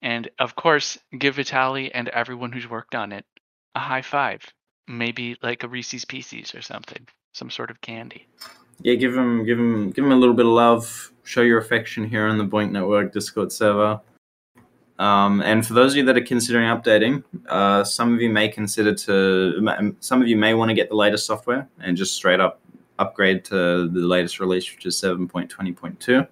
And 0.00 0.30
of 0.38 0.56
course, 0.56 0.98
give 1.18 1.34
Vitali 1.34 1.92
and 1.92 2.08
everyone 2.08 2.50
who's 2.50 2.66
worked 2.66 2.94
on 2.94 3.12
it 3.12 3.26
a 3.74 3.78
high 3.78 4.00
five. 4.00 4.40
Maybe 4.88 5.36
like 5.42 5.64
a 5.64 5.68
Reese's 5.68 6.06
Pieces 6.06 6.54
or 6.54 6.62
something, 6.62 7.06
some 7.34 7.50
sort 7.50 7.70
of 7.70 7.82
candy. 7.82 8.26
Yeah, 8.80 8.94
give 8.94 9.12
them, 9.12 9.44
give 9.44 9.58
them, 9.58 9.90
give 9.90 10.02
them 10.02 10.12
a 10.12 10.16
little 10.16 10.34
bit 10.34 10.46
of 10.46 10.52
love. 10.52 11.12
Show 11.24 11.42
your 11.42 11.58
affection 11.58 12.08
here 12.08 12.26
on 12.26 12.38
the 12.38 12.46
BOINC 12.46 12.70
Network 12.70 13.12
Discord 13.12 13.52
server. 13.52 14.00
Um, 14.98 15.42
and 15.42 15.66
for 15.66 15.74
those 15.74 15.92
of 15.92 15.98
you 15.98 16.04
that 16.06 16.16
are 16.16 16.24
considering 16.24 16.68
updating, 16.68 17.22
uh, 17.50 17.84
some 17.84 18.14
of 18.14 18.22
you 18.22 18.30
may 18.30 18.48
consider 18.48 18.94
to, 18.94 19.94
some 20.00 20.22
of 20.22 20.28
you 20.28 20.38
may 20.38 20.54
want 20.54 20.70
to 20.70 20.74
get 20.74 20.88
the 20.88 20.96
latest 20.96 21.26
software 21.26 21.68
and 21.80 21.98
just 21.98 22.14
straight 22.14 22.40
up 22.40 22.62
upgrade 23.00 23.44
to 23.46 23.88
the 23.88 24.00
latest 24.00 24.38
release, 24.38 24.70
which 24.70 24.86
is 24.86 24.94
7.20.2. 24.96 26.28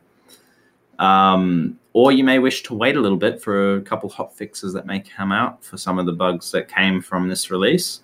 Um, 0.98 1.78
or 1.92 2.12
you 2.12 2.24
may 2.24 2.38
wish 2.38 2.62
to 2.64 2.74
wait 2.74 2.96
a 2.96 3.00
little 3.00 3.18
bit 3.18 3.40
for 3.40 3.76
a 3.76 3.82
couple 3.82 4.08
hot 4.08 4.36
fixes 4.36 4.72
that 4.74 4.86
may 4.86 5.00
come 5.00 5.32
out 5.32 5.64
for 5.64 5.76
some 5.76 5.98
of 5.98 6.06
the 6.06 6.12
bugs 6.12 6.50
that 6.52 6.68
came 6.68 7.00
from 7.00 7.28
this 7.28 7.50
release. 7.50 8.00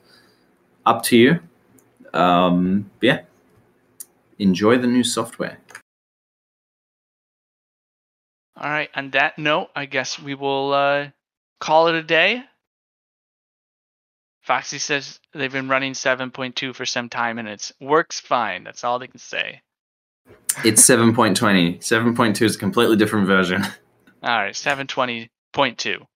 Up 0.86 1.02
to 1.04 1.16
you. 1.16 1.40
Um, 2.12 2.90
yeah. 3.00 3.22
Enjoy 4.38 4.78
the 4.78 4.86
new 4.86 5.04
software. 5.04 5.58
All 8.56 8.70
right. 8.70 8.90
On 8.94 9.10
that 9.10 9.38
note, 9.38 9.70
I 9.74 9.86
guess 9.86 10.20
we 10.20 10.34
will 10.34 10.72
uh, 10.72 11.08
call 11.60 11.88
it 11.88 11.94
a 11.94 12.02
day. 12.02 12.44
Foxy 14.44 14.78
says 14.78 15.18
they've 15.32 15.50
been 15.50 15.68
running 15.68 15.94
7.2 15.94 16.74
for 16.74 16.84
some 16.84 17.08
time 17.08 17.38
and 17.38 17.48
it 17.48 17.72
works 17.80 18.20
fine. 18.20 18.62
That's 18.62 18.84
all 18.84 18.98
they 18.98 19.06
can 19.06 19.18
say. 19.18 19.62
It's 20.64 20.82
7.20. 20.82 21.78
7.2 21.78 22.42
is 22.42 22.56
a 22.56 22.58
completely 22.58 22.96
different 22.96 23.26
version. 23.26 23.62
All 24.22 24.38
right, 24.38 24.54
720.2. 24.54 26.06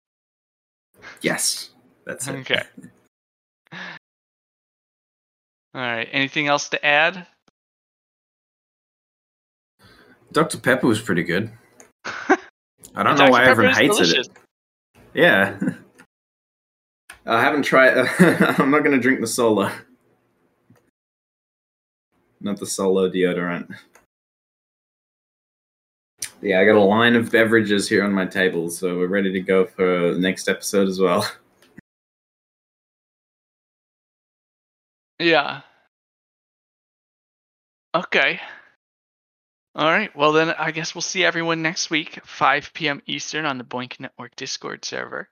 Yes. 1.22 1.70
That's 2.04 2.28
it. 2.28 2.36
Okay. 2.36 2.62
All 3.72 3.81
right. 5.74 6.08
Anything 6.10 6.48
else 6.48 6.68
to 6.70 6.85
add? 6.85 7.26
Dr. 10.33 10.58
Pepper 10.58 10.87
was 10.87 11.00
pretty 11.00 11.22
good. 11.22 11.50
I 12.04 12.37
don't 12.94 13.16
Dr. 13.16 13.24
know 13.24 13.31
why 13.31 13.40
Pepper 13.40 13.50
everyone 13.50 13.74
hates 13.74 13.96
delicious. 13.96 14.26
it. 14.26 14.37
Yeah. 15.14 15.58
I 17.29 17.42
haven't 17.42 17.62
tried. 17.62 17.94
I'm 18.58 18.70
not 18.70 18.83
going 18.83 18.96
to 18.96 18.98
drink 18.98 19.20
the 19.20 19.26
solo. 19.26 19.70
Not 22.40 22.58
the 22.58 22.66
solo 22.66 23.10
deodorant. 23.10 23.74
Yeah, 26.40 26.60
I 26.60 26.64
got 26.64 26.76
a 26.76 26.81
line 26.81 27.16
of 27.16 27.31
beverages 27.31 27.87
here 27.88 28.02
on 28.02 28.12
my 28.12 28.24
table, 28.24 28.70
so 28.70 28.96
we're 28.96 29.08
ready 29.08 29.31
to 29.33 29.40
go 29.40 29.66
for 29.66 30.14
the 30.14 30.20
next 30.20 30.48
episode 30.48 30.88
as 30.88 31.00
well. 31.00 31.31
Yeah. 35.20 35.62
Okay. 37.92 38.40
All 39.74 39.90
right. 39.90 40.14
Well, 40.14 40.31
then 40.31 40.50
I 40.50 40.70
guess 40.70 40.94
we'll 40.94 41.02
see 41.02 41.24
everyone 41.24 41.60
next 41.60 41.90
week, 41.90 42.20
5 42.24 42.72
p.m. 42.72 43.02
Eastern 43.04 43.44
on 43.44 43.58
the 43.58 43.64
BOINC 43.64 43.98
Network 43.98 44.37
Discord 44.37 44.85
server. 44.85 45.29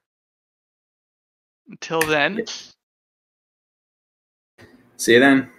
Until 1.68 2.00
then, 2.00 2.44
See 4.96 5.12
you 5.14 5.20
then. 5.20 5.50